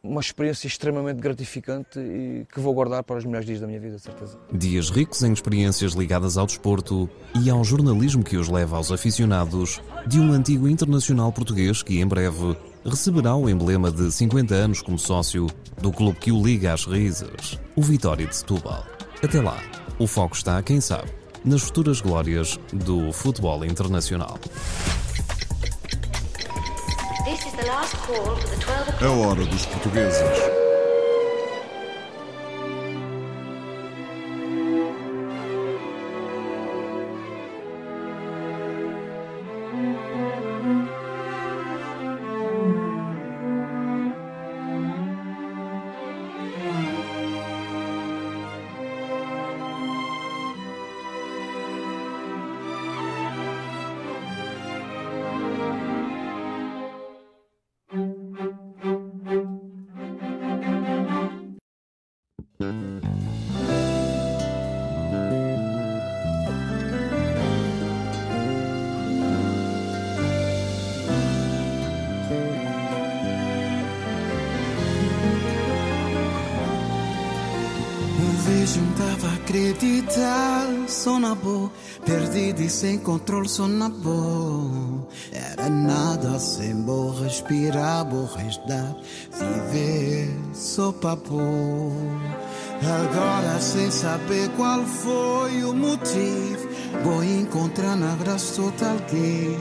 uma 0.02 0.20
experiência 0.20 0.66
extremamente 0.66 1.20
gratificante 1.20 1.98
e 1.98 2.46
que 2.52 2.60
vou 2.60 2.72
guardar 2.72 3.02
para 3.02 3.16
os 3.18 3.24
melhores 3.24 3.46
dias 3.46 3.60
da 3.60 3.66
minha 3.66 3.80
vida, 3.80 3.98
certeza. 3.98 4.38
Dias 4.52 4.88
ricos 4.90 5.22
em 5.22 5.32
experiências 5.32 5.92
ligadas 5.92 6.38
ao 6.38 6.46
desporto 6.46 7.10
e 7.34 7.50
ao 7.50 7.64
jornalismo 7.64 8.22
que 8.22 8.36
os 8.36 8.48
leva 8.48 8.76
aos 8.76 8.92
aficionados 8.92 9.80
de 10.06 10.20
um 10.20 10.32
antigo 10.32 10.68
internacional 10.68 11.32
português 11.32 11.82
que 11.82 12.00
em 12.00 12.06
breve 12.06 12.56
receberá 12.84 13.34
o 13.34 13.48
emblema 13.48 13.90
de 13.90 14.12
50 14.12 14.54
anos 14.54 14.80
como 14.80 14.98
sócio 14.98 15.48
do 15.80 15.92
clube 15.92 16.18
que 16.18 16.30
o 16.30 16.40
liga 16.40 16.72
às 16.72 16.84
raízes, 16.84 17.58
o 17.74 17.82
Vitória 17.82 18.26
de 18.26 18.36
Setúbal. 18.36 18.86
Até 19.22 19.40
lá, 19.40 19.58
o 19.98 20.06
foco 20.06 20.36
está, 20.36 20.62
quem 20.62 20.80
sabe, 20.80 21.10
nas 21.46 21.62
futuras 21.62 22.00
glórias 22.00 22.58
do 22.72 23.12
futebol 23.12 23.64
internacional. 23.64 24.38
A 29.00 29.10
hora 29.10 29.46
dos 29.46 29.66
portugueses. 29.66 30.65
Perdido 82.04 82.60
e 82.60 82.68
sem 82.68 82.98
controle, 82.98 83.48
boa. 83.88 85.08
Era 85.32 85.68
nada 85.68 86.38
sem 86.38 86.74
boa, 86.82 87.24
respirar, 87.24 88.04
boa 88.04 88.28
respirar, 88.36 88.96
viver, 89.32 90.36
sou 90.52 90.92
papo. 90.92 91.92
Agora 92.82 93.58
sem 93.58 93.90
saber 93.90 94.50
qual 94.50 94.84
foi 94.84 95.64
o 95.64 95.72
motivo, 95.72 96.68
vou 97.02 97.24
encontrar 97.24 97.96
na 97.96 98.14
graça 98.16 98.62
total 98.62 98.96
que 99.08 99.56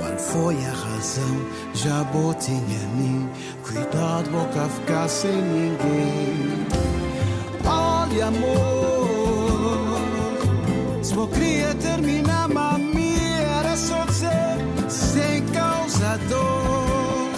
qual 0.00 0.18
foi 0.18 0.56
a 0.56 0.72
razão? 0.72 1.46
Já 1.74 2.04
em 2.50 2.86
mim. 2.96 3.30
Cuidado, 3.62 4.30
boca 4.30 4.68
ficar 4.68 5.08
sem 5.08 5.32
ninguém. 5.32 6.66
Olha, 7.64 8.26
amor, 8.26 8.99
vou 11.12 11.28
queria 11.28 11.74
terminar, 11.74 12.48
mami, 12.48 13.16
era 13.58 13.76
só 13.76 14.04
dizer 14.04 14.88
sem 14.88 15.42
causa 15.46 16.18
dor. 16.28 17.30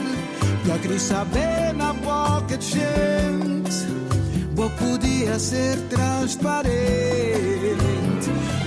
Já 0.66 0.78
queria 0.78 0.98
saber 0.98 1.74
na 1.74 1.92
boca 1.92 2.56
de 2.56 2.66
gente, 2.66 3.87
vou 4.54 4.70
podia 4.70 5.38
ser 5.38 5.76
transparente. 5.88 6.52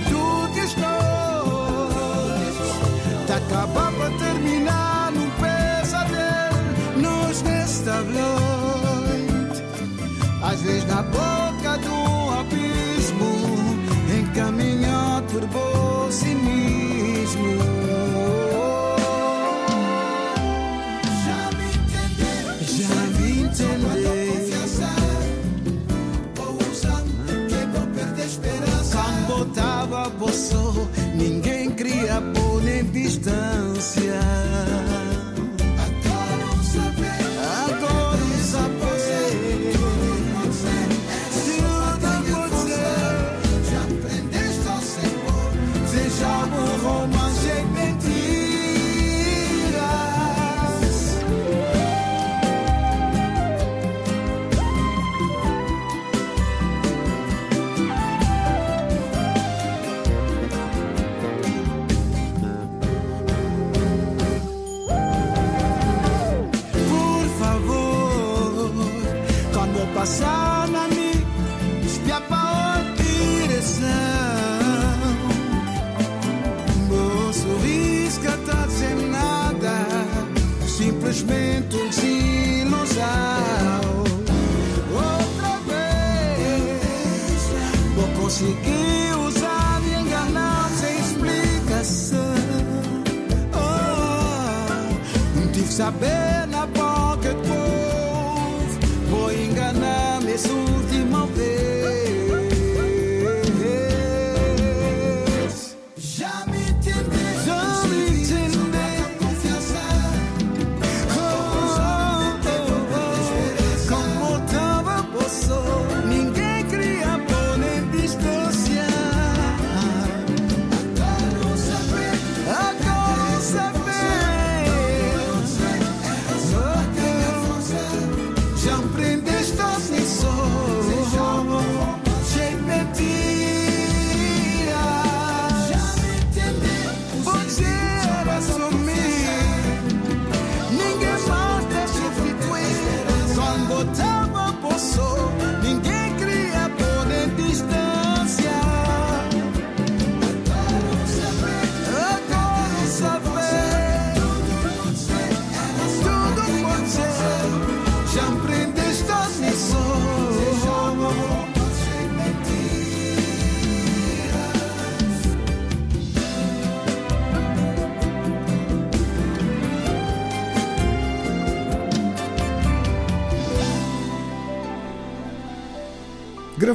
Tudo 0.08 0.58
estou, 0.58 1.88
tá 3.26 3.36
acabar 3.36 3.92
para 3.92 4.10
terminar 4.18 5.12
num 5.12 5.30
pesadelo, 5.40 6.56
nos 6.96 7.42
nesta 7.42 8.00
noite. 8.02 9.62
Às 10.42 10.60
vezes 10.62 10.84
na 10.86 11.02
boca 11.02 11.35
ninguém 31.14 31.70
queria 31.70 32.20
pôr 32.34 32.62
nem 32.62 32.84
distância. 32.84 33.65
Vou 88.26 88.32
conseguir 88.32 89.16
usar 89.24 89.80
e 89.84 90.00
enganar 90.00 90.68
sem 90.70 90.98
explicação. 90.98 92.18
Oh, 93.54 95.38
não 95.38 95.52
tive 95.52 95.66
que 95.66 95.72
saber 95.72 96.46
na 96.48 96.66
do 96.66 97.42
povo, 97.46 98.80
vou 99.10 99.32
enganar-me 99.32 100.32
essa 100.32 100.52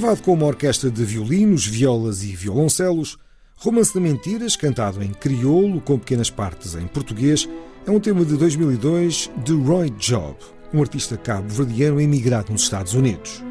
Gravado 0.01 0.23
com 0.23 0.33
uma 0.33 0.47
orquestra 0.47 0.89
de 0.89 1.05
violinos, 1.05 1.67
violas 1.67 2.23
e 2.23 2.35
violoncelos, 2.35 3.19
Romance 3.55 3.93
de 3.93 3.99
Mentiras, 3.99 4.55
cantado 4.55 5.03
em 5.03 5.11
crioulo 5.11 5.79
com 5.79 5.99
pequenas 5.99 6.27
partes 6.27 6.73
em 6.73 6.87
português, 6.87 7.47
é 7.85 7.91
um 7.91 7.99
tema 7.99 8.25
de 8.25 8.35
2002 8.35 9.29
de 9.45 9.53
Roy 9.53 9.91
Job, 9.91 10.35
um 10.73 10.81
artista 10.81 11.15
cabo-verdiano 11.17 12.01
emigrado 12.01 12.51
nos 12.51 12.63
Estados 12.63 12.95
Unidos. 12.95 13.43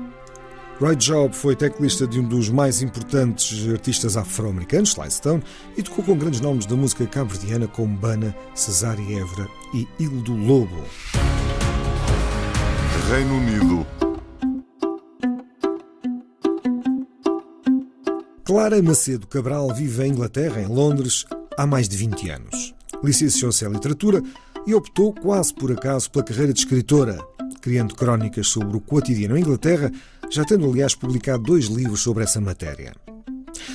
Roy 0.80 0.96
Job 0.96 1.32
foi 1.36 1.54
teclista 1.54 2.04
de 2.04 2.18
um 2.18 2.26
dos 2.26 2.48
mais 2.48 2.82
importantes 2.82 3.68
artistas 3.68 4.16
afro-americanos, 4.16 4.90
Sly 4.90 5.10
Stone, 5.12 5.44
e 5.76 5.84
tocou 5.84 6.04
com 6.04 6.18
grandes 6.18 6.40
nomes 6.40 6.66
da 6.66 6.74
música 6.74 7.06
cabo-verdiana 7.06 7.68
como 7.68 7.96
Bana, 7.96 8.34
Cesária 8.56 9.20
Évora 9.20 9.48
e 9.72 9.86
Ildo 10.00 10.34
Lobo. 10.34 10.84
Reino 13.08 13.36
Unido. 13.36 13.99
Clara 18.50 18.82
Macedo 18.82 19.28
Cabral 19.28 19.72
vive 19.72 20.04
em 20.04 20.10
Inglaterra, 20.10 20.60
em 20.60 20.66
Londres, 20.66 21.24
há 21.56 21.64
mais 21.64 21.88
de 21.88 21.96
20 21.96 22.30
anos. 22.30 22.74
Licenciou-se 23.00 23.64
em 23.64 23.70
literatura 23.70 24.20
e 24.66 24.74
optou 24.74 25.14
quase 25.14 25.54
por 25.54 25.70
acaso 25.70 26.10
pela 26.10 26.24
carreira 26.24 26.52
de 26.52 26.58
escritora, 26.58 27.16
criando 27.60 27.94
crónicas 27.94 28.48
sobre 28.48 28.76
o 28.76 28.80
cotidiano 28.80 29.38
em 29.38 29.42
Inglaterra, 29.42 29.92
já 30.28 30.44
tendo 30.44 30.68
aliás 30.68 30.96
publicado 30.96 31.44
dois 31.44 31.66
livros 31.66 32.00
sobre 32.00 32.24
essa 32.24 32.40
matéria. 32.40 32.92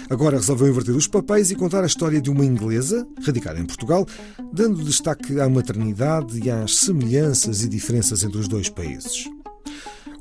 Agora 0.10 0.36
resolveu 0.36 0.68
inverter 0.68 0.94
os 0.94 1.08
papéis 1.08 1.52
e 1.52 1.56
contar 1.56 1.82
a 1.82 1.88
história 1.88 2.20
de 2.20 2.30
uma 2.30 2.44
inglesa, 2.44 3.08
radicada 3.26 3.58
em 3.58 3.66
Portugal, 3.66 4.06
dando 4.52 4.84
destaque 4.84 5.40
à 5.40 5.48
maternidade 5.48 6.38
e 6.44 6.52
às 6.52 6.76
semelhanças 6.76 7.64
e 7.64 7.70
diferenças 7.70 8.24
entre 8.24 8.40
os 8.40 8.50
dois 8.50 8.68
países. 8.68 9.24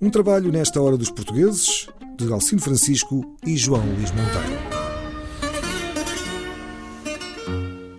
Um 0.01 0.11
trabalho 0.11 0.53
nesta 0.53 0.81
hora 0.81 0.97
dos 0.97 1.11
portugueses, 1.11 1.89
de 2.17 2.33
Alcino 2.33 2.61
Francisco 2.61 3.37
e 3.45 3.57
João 3.57 3.83
Luís 3.85 4.11
Monteiro. 4.11 4.85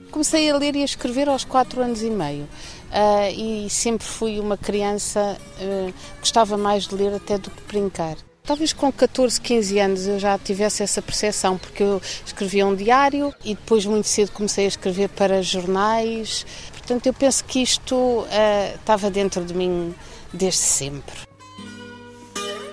Comecei 0.09 0.49
a 0.49 0.57
ler 0.57 0.75
e 0.75 0.81
a 0.81 0.85
escrever 0.85 1.27
aos 1.27 1.43
4 1.43 1.81
anos 1.81 2.01
e 2.01 2.09
meio. 2.09 2.47
Ah, 2.91 3.29
e 3.29 3.69
sempre 3.69 4.07
fui 4.07 4.39
uma 4.39 4.57
criança, 4.57 5.37
ah, 5.59 5.91
gostava 6.19 6.57
mais 6.57 6.87
de 6.87 6.95
ler 6.95 7.13
até 7.13 7.37
do 7.37 7.51
que 7.51 7.61
brincar. 7.67 8.15
Talvez 8.43 8.71
com 8.71 8.91
14, 8.91 9.41
15 9.41 9.79
anos 9.79 10.07
eu 10.07 10.19
já 10.19 10.37
tivesse 10.37 10.83
essa 10.83 11.01
percepção, 11.01 11.57
porque 11.57 11.83
eu 11.83 12.01
escrevia 12.25 12.65
um 12.65 12.75
diário 12.75 13.33
e 13.43 13.55
depois 13.55 13.85
muito 13.85 14.07
cedo 14.07 14.31
comecei 14.31 14.65
a 14.65 14.67
escrever 14.69 15.09
para 15.09 15.41
jornais. 15.41 16.45
Portanto, 16.71 17.07
eu 17.07 17.13
penso 17.13 17.43
que 17.43 17.61
isto 17.61 18.25
ah, 18.29 18.75
estava 18.75 19.09
dentro 19.09 19.43
de 19.43 19.53
mim 19.53 19.93
desde 20.31 20.59
sempre. 20.59 21.24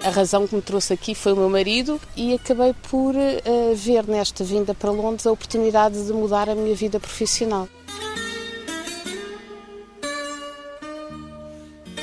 A 0.04 0.10
razão 0.10 0.48
que 0.48 0.56
me 0.56 0.60
trouxe 0.60 0.92
aqui 0.92 1.14
foi 1.14 1.32
o 1.32 1.36
meu 1.36 1.48
marido 1.48 2.00
e 2.16 2.34
acabei 2.34 2.74
por 2.90 3.14
uh, 3.14 3.74
ver 3.76 4.04
nesta 4.08 4.42
vinda 4.42 4.74
para 4.74 4.90
Londres 4.90 5.24
a 5.28 5.30
oportunidade 5.30 6.04
de 6.04 6.12
mudar 6.12 6.48
a 6.48 6.56
minha 6.56 6.74
vida 6.74 6.98
profissional. 6.98 7.68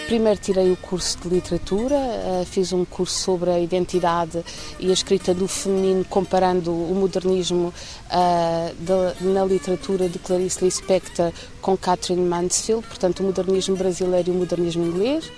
Primeiro 0.08 0.40
tirei 0.40 0.72
o 0.72 0.78
curso 0.78 1.20
de 1.20 1.28
literatura, 1.28 1.98
uh, 1.98 2.46
fiz 2.46 2.72
um 2.72 2.86
curso 2.86 3.20
sobre 3.20 3.50
a 3.50 3.60
identidade 3.60 4.46
e 4.80 4.90
a 4.90 4.94
escrita 4.94 5.34
do 5.34 5.46
feminino, 5.46 6.06
comparando 6.06 6.72
o 6.72 6.96
modernismo 6.96 7.74
de, 8.80 9.26
na 9.26 9.44
literatura 9.44 10.08
de 10.08 10.18
Clarice 10.20 10.64
Lispector 10.64 11.34
com 11.62 11.76
Catherine 11.76 12.26
Mansfield, 12.26 12.88
portanto 12.88 13.20
o 13.20 13.24
modernismo 13.24 13.76
brasileiro 13.76 14.30
e 14.30 14.32
o 14.32 14.36
modernismo 14.36 14.86
inglês 14.86 15.30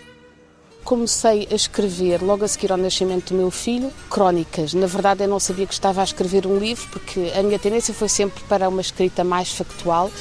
comecei 0.84 1.48
a 1.52 1.56
escrever, 1.56 2.22
logo 2.22 2.44
a 2.44 2.48
seguir 2.48 2.72
ao 2.72 2.78
nascimento 2.78 3.34
do 3.34 3.36
meu 3.36 3.52
filho, 3.52 3.92
crónicas. 4.10 4.74
Na 4.74 4.88
verdade, 4.88 5.24
eu 5.24 5.28
não 5.28 5.40
sabia 5.40 5.66
que 5.66 5.74
estava 5.74 6.02
a 6.02 6.04
escrever 6.04 6.46
um 6.46 6.58
livro, 6.58 6.88
porque 6.92 7.32
a 7.36 7.44
minha 7.44 7.60
tendência 7.60 7.94
foi 7.94 8.10
sempre 8.10 8.44
para 8.46 8.68
uma 8.68 8.82
escrita 8.82 9.24
mais 9.24 9.52
factual. 9.52 10.12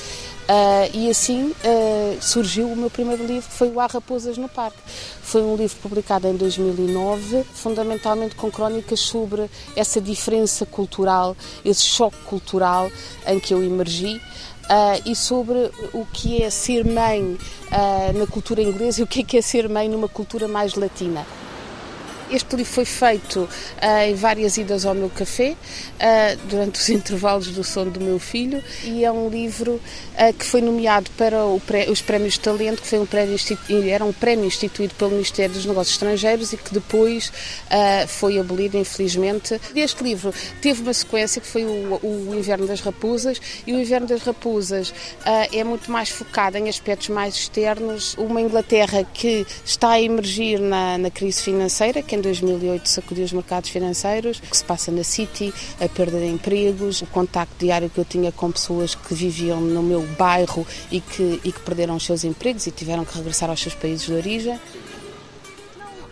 Uh, 0.50 0.90
e 0.92 1.08
assim 1.08 1.52
uh, 1.52 2.18
surgiu 2.20 2.66
o 2.66 2.76
meu 2.76 2.90
primeiro 2.90 3.24
livro, 3.24 3.48
que 3.48 3.54
foi 3.54 3.70
o 3.70 3.78
Há 3.78 3.86
Raposas 3.86 4.36
no 4.36 4.48
Parque. 4.48 4.78
Foi 5.22 5.42
um 5.42 5.54
livro 5.54 5.76
publicado 5.80 6.26
em 6.26 6.34
2009, 6.34 7.44
fundamentalmente 7.54 8.34
com 8.34 8.50
crónicas 8.50 8.98
sobre 8.98 9.48
essa 9.76 10.00
diferença 10.00 10.66
cultural, 10.66 11.36
esse 11.64 11.84
choque 11.84 12.16
cultural 12.24 12.90
em 13.28 13.38
que 13.38 13.54
eu 13.54 13.62
emergi. 13.62 14.20
Uh, 14.70 15.02
e 15.04 15.16
sobre 15.16 15.68
o 15.92 16.06
que 16.12 16.44
é 16.44 16.48
ser 16.48 16.84
mãe 16.84 17.36
uh, 17.72 18.16
na 18.16 18.24
cultura 18.24 18.62
inglesa 18.62 19.00
e 19.00 19.02
o 19.02 19.06
que 19.06 19.22
é, 19.22 19.24
que 19.24 19.36
é 19.36 19.42
ser 19.42 19.68
mãe 19.68 19.88
numa 19.88 20.08
cultura 20.08 20.46
mais 20.46 20.76
latina. 20.76 21.26
Este 22.30 22.54
livro 22.54 22.72
foi 22.72 22.84
feito 22.84 23.40
uh, 23.40 23.48
em 24.08 24.14
várias 24.14 24.56
idas 24.56 24.86
ao 24.86 24.94
meu 24.94 25.10
café, 25.10 25.50
uh, 25.52 26.46
durante 26.48 26.80
os 26.80 26.88
intervalos 26.90 27.48
do 27.48 27.64
sono 27.64 27.90
do 27.90 28.00
meu 28.00 28.20
filho, 28.20 28.62
e 28.84 29.04
é 29.04 29.10
um 29.10 29.28
livro 29.28 29.72
uh, 29.72 30.32
que 30.32 30.44
foi 30.44 30.60
nomeado 30.60 31.10
para 31.16 31.44
os 31.90 32.00
Prémios 32.00 32.34
de 32.34 32.40
Talento, 32.40 32.82
que 32.82 32.86
foi 32.86 33.00
um 33.00 33.06
prémio 33.06 33.36
era 33.88 34.04
um 34.04 34.12
prémio 34.12 34.44
instituído 34.44 34.94
pelo 34.94 35.12
Ministério 35.12 35.54
dos 35.54 35.66
Negócios 35.66 35.94
Estrangeiros 35.94 36.52
e 36.52 36.56
que 36.56 36.72
depois 36.72 37.32
foi 38.08 38.38
abolido, 38.38 38.76
infelizmente. 38.76 39.60
Este 39.74 40.02
livro 40.02 40.32
teve 40.60 40.82
uma 40.82 40.92
sequência 40.92 41.40
que 41.40 41.46
foi 41.46 41.64
o, 41.64 42.00
o 42.02 42.34
Inverno 42.36 42.66
das 42.66 42.80
Raposas, 42.80 43.40
e 43.66 43.72
o 43.72 43.80
Inverno 43.80 44.06
das 44.06 44.22
Raposas 44.22 44.92
é 45.52 45.62
muito 45.64 45.90
mais 45.90 46.08
focado 46.08 46.56
em 46.58 46.68
aspectos 46.68 47.08
mais 47.08 47.34
externos. 47.34 48.14
Uma 48.18 48.40
Inglaterra 48.40 49.04
que 49.04 49.46
está 49.64 49.90
a 49.90 50.00
emergir 50.00 50.60
na, 50.60 50.98
na 50.98 51.10
crise 51.10 51.42
financeira, 51.42 52.02
que 52.02 52.14
em 52.20 52.22
2008 52.22 52.88
sacudiu 52.88 53.24
os 53.24 53.32
mercados 53.32 53.70
financeiros, 53.70 54.38
o 54.38 54.42
que 54.42 54.56
se 54.56 54.64
passa 54.64 54.92
na 54.92 55.02
City, 55.02 55.52
a 55.80 55.88
perda 55.88 56.18
de 56.18 56.26
empregos, 56.26 57.02
o 57.02 57.06
contacto 57.06 57.54
diário 57.58 57.90
que 57.90 57.98
eu 57.98 58.04
tinha 58.04 58.30
com 58.30 58.52
pessoas 58.52 58.94
que 58.94 59.14
viviam 59.14 59.60
no 59.60 59.82
meu 59.82 60.02
bairro 60.18 60.66
e 60.90 61.00
que, 61.00 61.40
e 61.42 61.52
que 61.52 61.60
perderam 61.60 61.96
os 61.96 62.04
seus 62.04 62.22
empregos 62.22 62.66
e 62.66 62.70
tiveram 62.70 63.04
que 63.04 63.16
regressar 63.16 63.50
aos 63.50 63.60
seus 63.60 63.74
países 63.74 64.06
de 64.06 64.12
origem. 64.12 64.58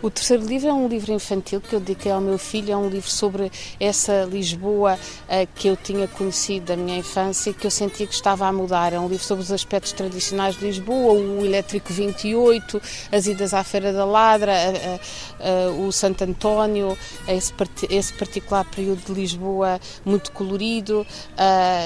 O 0.01 0.09
terceiro 0.09 0.45
livro 0.45 0.69
é 0.69 0.73
um 0.73 0.87
livro 0.87 1.11
infantil 1.11 1.59
que 1.59 1.75
eu 1.75 1.79
dediquei 1.81 2.09
ao 2.09 2.21
meu 2.21 2.37
filho, 2.37 2.71
é 2.71 2.77
um 2.77 2.87
livro 2.87 3.09
sobre 3.09 3.51
essa 3.77 4.23
Lisboa 4.23 4.93
uh, 4.95 5.47
que 5.55 5.67
eu 5.67 5.75
tinha 5.75 6.07
conhecido 6.07 6.67
da 6.67 6.77
minha 6.77 6.97
infância 6.97 7.49
e 7.49 7.53
que 7.53 7.67
eu 7.67 7.71
sentia 7.71 8.07
que 8.07 8.13
estava 8.13 8.47
a 8.47 8.53
mudar. 8.53 8.93
É 8.93 8.99
um 8.99 9.09
livro 9.09 9.25
sobre 9.25 9.43
os 9.43 9.51
aspectos 9.51 9.91
tradicionais 9.91 10.55
de 10.55 10.65
Lisboa, 10.65 11.11
o 11.11 11.45
Elétrico 11.45 11.91
28, 11.91 12.81
as 13.11 13.27
idas 13.27 13.53
à 13.53 13.61
Feira 13.61 13.91
da 13.91 14.05
Ladra, 14.05 14.53
uh, 14.53 15.75
uh, 15.75 15.85
o 15.85 15.91
Santo 15.91 16.23
António, 16.23 16.97
esse, 17.27 18.13
particular 18.13 18.63
período 18.63 19.03
de 19.05 19.11
Lisboa 19.11 19.81
muito 20.05 20.31
colorido, 20.31 21.05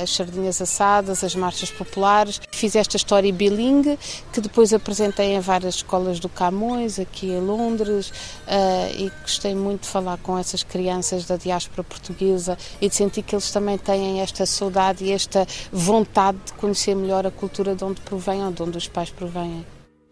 as 0.02 0.12
sardinhas 0.12 0.62
assadas, 0.62 1.24
as 1.24 1.34
marchas 1.34 1.72
populares. 1.72 2.40
Fiz 2.52 2.76
esta 2.76 2.96
história 2.96 3.34
bilingue 3.34 3.98
que 4.32 4.40
depois 4.40 4.72
apresentei 4.72 5.34
em 5.34 5.40
várias 5.40 5.76
escolas 5.76 6.20
do 6.20 6.30
Camões, 6.30 7.00
aqui 7.00 7.32
em 7.32 7.42
Londres, 7.42 8.03
uh, 8.10 8.96
e 8.98 9.12
gostei 9.22 9.56
muito 9.56 9.82
de 9.82 9.88
falar 9.88 10.18
com 10.18 10.38
essas 10.38 10.64
crianças 10.64 11.26
da 11.26 11.38
diáspora 11.38 11.84
portuguesa 11.84 12.58
e 12.82 12.90
de 12.90 12.96
sentir 12.96 13.24
que 13.24 13.36
eles 13.36 13.52
também 13.52 13.78
têm 13.78 14.22
esta 14.22 14.46
saudade 14.46 15.04
e 15.04 15.12
esta 15.12 15.48
vontade 15.72 16.38
de 16.46 16.54
conhecer 16.54 16.96
melhor 16.96 17.26
a 17.26 17.32
cultura 17.32 17.76
de 17.76 17.84
onde 17.84 18.02
provêm 18.02 18.44
ou 18.44 18.52
de 18.52 18.64
onde 18.64 18.78
os 18.78 18.88
pais 18.88 19.10
provêm. 19.10 19.66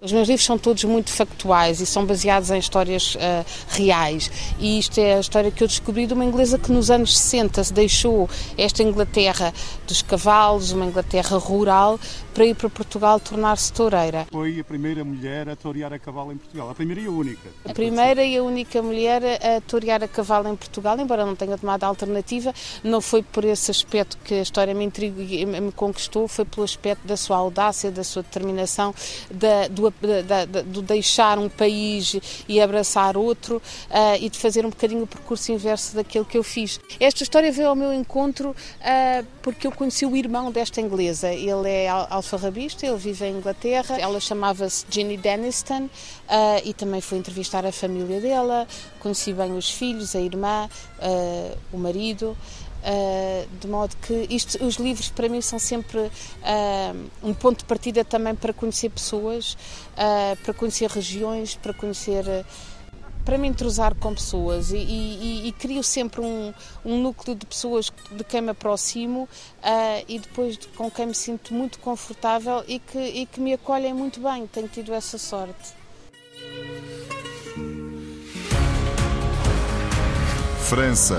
Os 0.03 0.11
meus 0.11 0.27
livros 0.27 0.43
são 0.43 0.57
todos 0.57 0.83
muito 0.83 1.11
factuais 1.11 1.79
e 1.79 1.85
são 1.85 2.03
baseados 2.03 2.49
em 2.49 2.57
histórias 2.57 3.13
uh, 3.13 3.45
reais. 3.69 4.31
E 4.59 4.79
isto 4.79 4.99
é 4.99 5.13
a 5.13 5.19
história 5.19 5.51
que 5.51 5.63
eu 5.63 5.67
descobri 5.67 6.07
de 6.07 6.13
uma 6.15 6.25
inglesa 6.25 6.57
que 6.57 6.71
nos 6.71 6.89
anos 6.89 7.15
60 7.15 7.63
se 7.65 7.71
deixou 7.71 8.27
esta 8.57 8.81
Inglaterra 8.81 9.53
dos 9.85 10.01
cavalos, 10.01 10.71
uma 10.71 10.87
Inglaterra 10.87 11.37
rural, 11.37 11.99
para 12.33 12.45
ir 12.45 12.55
para 12.55 12.69
Portugal 12.69 13.19
tornar-se 13.19 13.71
toureira. 13.73 14.27
Foi 14.31 14.59
a 14.59 14.63
primeira 14.63 15.03
mulher 15.03 15.49
a 15.49 15.55
torear 15.55 15.93
a 15.93 15.99
cavalo 15.99 16.31
em 16.31 16.37
Portugal, 16.37 16.69
a 16.69 16.75
primeira 16.75 17.01
e 17.01 17.05
a 17.05 17.11
única. 17.11 17.49
A 17.65 17.73
primeira 17.73 18.23
e 18.23 18.37
a 18.37 18.43
única 18.43 18.81
mulher 18.81 19.21
a 19.23 19.61
torear 19.61 20.03
a 20.03 20.07
cavalo 20.07 20.47
em 20.47 20.55
Portugal, 20.55 20.99
embora 20.99 21.25
não 21.25 21.35
tenha 21.35 21.57
tomado 21.57 21.83
a 21.83 21.87
alternativa, 21.87 22.53
não 22.83 23.01
foi 23.01 23.21
por 23.21 23.43
esse 23.43 23.71
aspecto 23.71 24.17
que 24.23 24.35
a 24.35 24.41
história 24.41 24.73
me 24.73 24.83
intrigou 24.85 25.23
e 25.23 25.45
me 25.45 25.71
conquistou, 25.71 26.27
foi 26.27 26.45
pelo 26.45 26.63
aspecto 26.63 27.05
da 27.05 27.17
sua 27.17 27.37
audácia, 27.37 27.91
da 27.91 28.03
sua 28.03 28.23
determinação, 28.23 28.93
da, 29.29 29.67
do 29.67 29.91
da, 30.25 30.45
da, 30.45 30.61
do 30.61 30.81
deixar 30.81 31.37
um 31.37 31.49
país 31.49 32.15
e 32.47 32.61
abraçar 32.61 33.17
outro 33.17 33.57
uh, 33.57 34.17
e 34.19 34.29
de 34.29 34.37
fazer 34.37 34.65
um 34.65 34.69
bocadinho 34.69 35.03
o 35.03 35.07
percurso 35.07 35.51
inverso 35.51 35.95
daquilo 35.95 36.25
que 36.25 36.37
eu 36.37 36.43
fiz. 36.43 36.79
Esta 36.99 37.23
história 37.23 37.51
veio 37.51 37.69
ao 37.69 37.75
meu 37.75 37.93
encontro 37.93 38.51
uh, 38.51 39.25
porque 39.41 39.67
eu 39.67 39.71
conheci 39.71 40.05
o 40.05 40.15
irmão 40.15 40.51
desta 40.51 40.79
inglesa. 40.79 41.29
Ele 41.31 41.69
é 41.69 41.89
alfarrabista, 42.21 42.85
ele 42.85 42.97
vive 42.97 43.25
em 43.25 43.37
Inglaterra. 43.37 43.97
Ela 43.99 44.19
chamava-se 44.19 44.85
Ginny 44.89 45.17
Deniston 45.17 45.85
uh, 45.85 45.89
e 46.63 46.73
também 46.73 47.01
fui 47.01 47.17
entrevistar 47.17 47.65
a 47.65 47.71
família 47.71 48.21
dela. 48.21 48.67
Conheci 48.99 49.33
bem 49.33 49.57
os 49.57 49.69
filhos, 49.69 50.15
a 50.15 50.21
irmã, 50.21 50.69
o 51.73 51.77
marido. 51.77 52.37
Uh, 52.81 53.47
de 53.59 53.67
modo 53.67 53.95
que 53.97 54.25
isto, 54.31 54.63
os 54.65 54.77
livros 54.77 55.09
para 55.09 55.29
mim 55.29 55.39
são 55.39 55.59
sempre 55.59 55.99
uh, 55.99 57.09
um 57.21 57.31
ponto 57.31 57.59
de 57.59 57.65
partida 57.65 58.03
também 58.03 58.33
para 58.33 58.51
conhecer 58.53 58.89
pessoas, 58.89 59.53
uh, 59.93 60.35
para 60.43 60.51
conhecer 60.53 60.89
regiões, 60.89 61.55
para 61.55 61.73
conhecer. 61.73 62.25
Para 63.23 63.37
me 63.37 63.47
entrosar 63.47 63.95
com 63.95 64.13
pessoas 64.13 64.71
e, 64.71 64.77
e, 64.77 65.47
e 65.47 65.51
crio 65.53 65.83
sempre 65.83 66.21
um, 66.21 66.53
um, 66.83 67.01
núcleo 67.01 67.35
de 67.35 67.45
pessoas 67.45 67.91
de 68.11 68.23
quem 68.23 68.41
me 68.41 68.49
aproximo 68.49 69.27
e 70.07 70.19
depois 70.19 70.57
de, 70.57 70.67
com 70.67 70.89
quem 70.89 71.07
me 71.07 71.15
sinto 71.15 71.53
muito 71.53 71.79
confortável 71.79 72.63
e 72.67 72.79
que, 72.79 72.99
e 72.99 73.25
que 73.25 73.39
me 73.39 73.53
acolhem 73.53 73.93
muito 73.93 74.19
bem. 74.19 74.47
Tenho 74.47 74.67
tido 74.67 74.93
essa 74.93 75.17
sorte. 75.17 75.73
França. 80.67 81.17